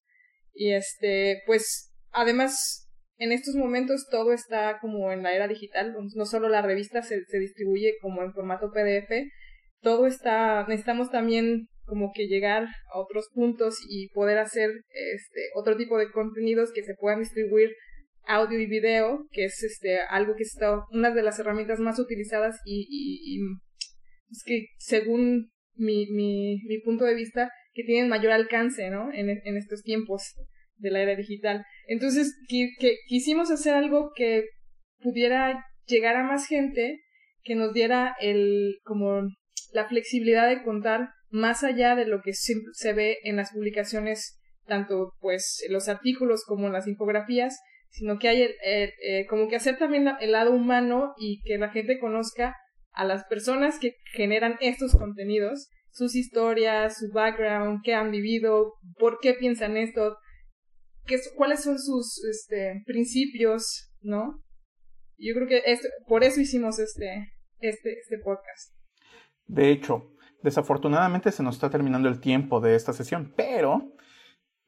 Y 0.52 0.72
este, 0.72 1.42
pues, 1.46 1.90
además 2.10 2.86
en 3.16 3.32
estos 3.32 3.54
momentos 3.54 4.06
todo 4.10 4.34
está 4.34 4.78
como 4.80 5.10
en 5.10 5.22
la 5.22 5.34
era 5.34 5.48
digital, 5.48 5.94
no 6.14 6.26
solo 6.26 6.48
la 6.48 6.62
revista 6.62 7.02
se, 7.02 7.24
se 7.24 7.38
distribuye 7.38 7.94
como 8.02 8.22
en 8.22 8.34
formato 8.34 8.70
PDF, 8.70 9.10
todo 9.84 10.06
está, 10.08 10.66
necesitamos 10.66 11.10
también 11.10 11.68
como 11.84 12.12
que 12.12 12.26
llegar 12.26 12.64
a 12.92 12.98
otros 12.98 13.28
puntos 13.32 13.76
y 13.88 14.08
poder 14.08 14.38
hacer 14.38 14.70
este 14.90 15.40
otro 15.54 15.76
tipo 15.76 15.98
de 15.98 16.10
contenidos 16.10 16.72
que 16.72 16.82
se 16.82 16.94
puedan 16.94 17.20
distribuir 17.20 17.70
audio 18.26 18.58
y 18.58 18.66
video, 18.66 19.28
que 19.30 19.44
es 19.44 19.62
este 19.62 20.00
algo 20.00 20.34
que 20.34 20.42
está 20.42 20.82
una 20.90 21.10
de 21.10 21.22
las 21.22 21.38
herramientas 21.38 21.78
más 21.78 21.98
utilizadas 21.98 22.56
y, 22.64 22.88
y, 22.90 23.38
es 24.30 24.42
que 24.44 24.66
según 24.78 25.52
mi, 25.76 26.10
mi, 26.10 26.62
mi 26.66 26.80
punto 26.80 27.04
de 27.04 27.14
vista 27.14 27.50
que 27.74 27.84
tienen 27.84 28.08
mayor 28.08 28.32
alcance, 28.32 28.88
¿no? 28.90 29.12
En, 29.12 29.28
en 29.28 29.56
estos 29.56 29.82
tiempos 29.82 30.34
de 30.76 30.90
la 30.90 31.00
era 31.00 31.16
digital. 31.16 31.64
Entonces, 31.86 32.34
que, 32.48 32.70
quisimos 33.06 33.50
hacer 33.50 33.74
algo 33.74 34.12
que 34.14 34.44
pudiera 35.00 35.64
llegar 35.86 36.16
a 36.16 36.24
más 36.24 36.46
gente, 36.46 37.00
que 37.42 37.54
nos 37.54 37.72
diera 37.74 38.14
el, 38.20 38.78
como, 38.84 39.22
la 39.74 39.88
flexibilidad 39.88 40.48
de 40.48 40.62
contar 40.62 41.10
más 41.30 41.64
allá 41.64 41.96
de 41.96 42.06
lo 42.06 42.22
que 42.22 42.32
se, 42.32 42.92
ve 42.92 43.18
en 43.24 43.36
las 43.36 43.52
publicaciones, 43.52 44.40
tanto 44.66 45.12
pues 45.20 45.64
los 45.68 45.88
artículos 45.88 46.44
como 46.46 46.68
las 46.68 46.86
infografías, 46.86 47.58
sino 47.90 48.18
que 48.18 48.28
hay 48.28 48.42
el, 48.42 48.54
eh, 48.64 49.26
como 49.28 49.48
que 49.48 49.56
hacer 49.56 49.76
también 49.76 50.08
el 50.20 50.32
lado 50.32 50.52
humano 50.52 51.12
y 51.18 51.42
que 51.42 51.58
la 51.58 51.70
gente 51.70 51.98
conozca 51.98 52.56
a 52.92 53.04
las 53.04 53.24
personas 53.24 53.80
que 53.80 53.96
generan 54.12 54.56
estos 54.60 54.94
contenidos, 54.94 55.68
sus 55.90 56.14
historias, 56.14 56.98
su 56.98 57.10
background, 57.12 57.80
qué 57.82 57.94
han 57.94 58.12
vivido, 58.12 58.74
por 58.96 59.18
qué 59.20 59.34
piensan 59.34 59.76
esto, 59.76 60.16
cuáles 61.36 61.64
son 61.64 61.80
sus 61.80 62.24
este, 62.30 62.82
principios, 62.86 63.90
¿no? 64.00 64.40
Yo 65.18 65.34
creo 65.34 65.48
que 65.48 65.62
por 66.06 66.22
eso 66.22 66.40
hicimos 66.40 66.78
este, 66.78 67.32
este, 67.58 67.98
este 67.98 68.18
podcast. 68.18 68.73
De 69.46 69.70
hecho, 69.70 70.10
desafortunadamente 70.42 71.32
se 71.32 71.42
nos 71.42 71.56
está 71.56 71.70
terminando 71.70 72.08
el 72.08 72.20
tiempo 72.20 72.60
de 72.60 72.74
esta 72.74 72.92
sesión, 72.92 73.32
pero 73.36 73.92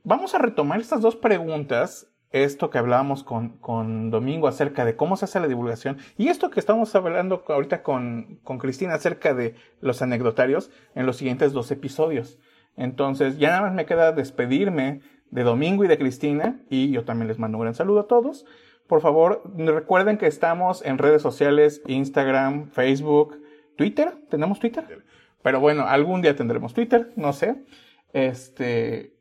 vamos 0.04 0.34
a 0.34 0.38
retomar 0.38 0.80
estas 0.80 1.00
dos 1.00 1.16
preguntas 1.16 2.08
esto 2.30 2.70
que 2.70 2.78
hablábamos 2.78 3.22
con, 3.22 3.50
con, 3.58 4.10
Domingo 4.10 4.48
acerca 4.48 4.84
de 4.84 4.96
cómo 4.96 5.16
se 5.16 5.26
hace 5.26 5.40
la 5.40 5.46
divulgación 5.46 5.98
y 6.18 6.28
esto 6.28 6.50
que 6.50 6.60
estamos 6.60 6.94
hablando 6.94 7.44
ahorita 7.46 7.82
con, 7.82 8.40
con, 8.42 8.58
Cristina 8.58 8.94
acerca 8.94 9.32
de 9.32 9.54
los 9.80 10.02
anecdotarios 10.02 10.70
en 10.94 11.06
los 11.06 11.16
siguientes 11.16 11.52
dos 11.52 11.70
episodios. 11.70 12.38
Entonces, 12.76 13.38
ya 13.38 13.50
nada 13.50 13.62
más 13.62 13.74
me 13.74 13.86
queda 13.86 14.12
despedirme 14.12 15.00
de 15.30 15.42
Domingo 15.44 15.84
y 15.84 15.88
de 15.88 15.98
Cristina, 15.98 16.60
y 16.68 16.90
yo 16.90 17.04
también 17.04 17.28
les 17.28 17.38
mando 17.38 17.58
un 17.58 17.62
gran 17.62 17.74
saludo 17.74 18.00
a 18.00 18.06
todos. 18.06 18.44
Por 18.86 19.00
favor, 19.00 19.42
recuerden 19.56 20.18
que 20.18 20.26
estamos 20.26 20.84
en 20.84 20.98
redes 20.98 21.22
sociales, 21.22 21.82
Instagram, 21.86 22.68
Facebook, 22.68 23.40
Twitter. 23.76 24.14
¿Tenemos 24.30 24.58
Twitter? 24.60 25.04
Pero 25.42 25.60
bueno, 25.60 25.86
algún 25.86 26.22
día 26.22 26.34
tendremos 26.34 26.74
Twitter, 26.74 27.12
no 27.16 27.32
sé. 27.32 27.64
Este, 28.12 29.16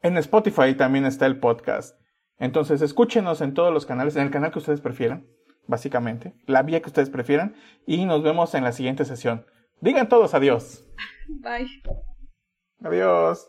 en 0.00 0.16
Spotify 0.16 0.74
también 0.74 1.04
está 1.04 1.26
el 1.26 1.38
podcast. 1.38 2.00
Entonces, 2.38 2.82
escúchenos 2.82 3.40
en 3.40 3.54
todos 3.54 3.72
los 3.72 3.86
canales, 3.86 4.16
en 4.16 4.22
el 4.22 4.30
canal 4.30 4.50
que 4.50 4.58
ustedes 4.58 4.80
prefieran. 4.80 5.26
básicamente, 5.68 6.34
la 6.46 6.64
vía 6.64 6.82
que 6.82 6.88
ustedes 6.88 7.08
prefieran, 7.08 7.54
y 7.86 8.04
nos 8.04 8.24
vemos 8.24 8.52
en 8.54 8.64
la 8.64 8.72
siguiente 8.72 9.04
sesión. 9.04 9.46
Digan 9.80 10.08
todos 10.08 10.34
adiós. 10.34 10.84
Bye. 11.28 11.82
Adiós. 12.82 13.48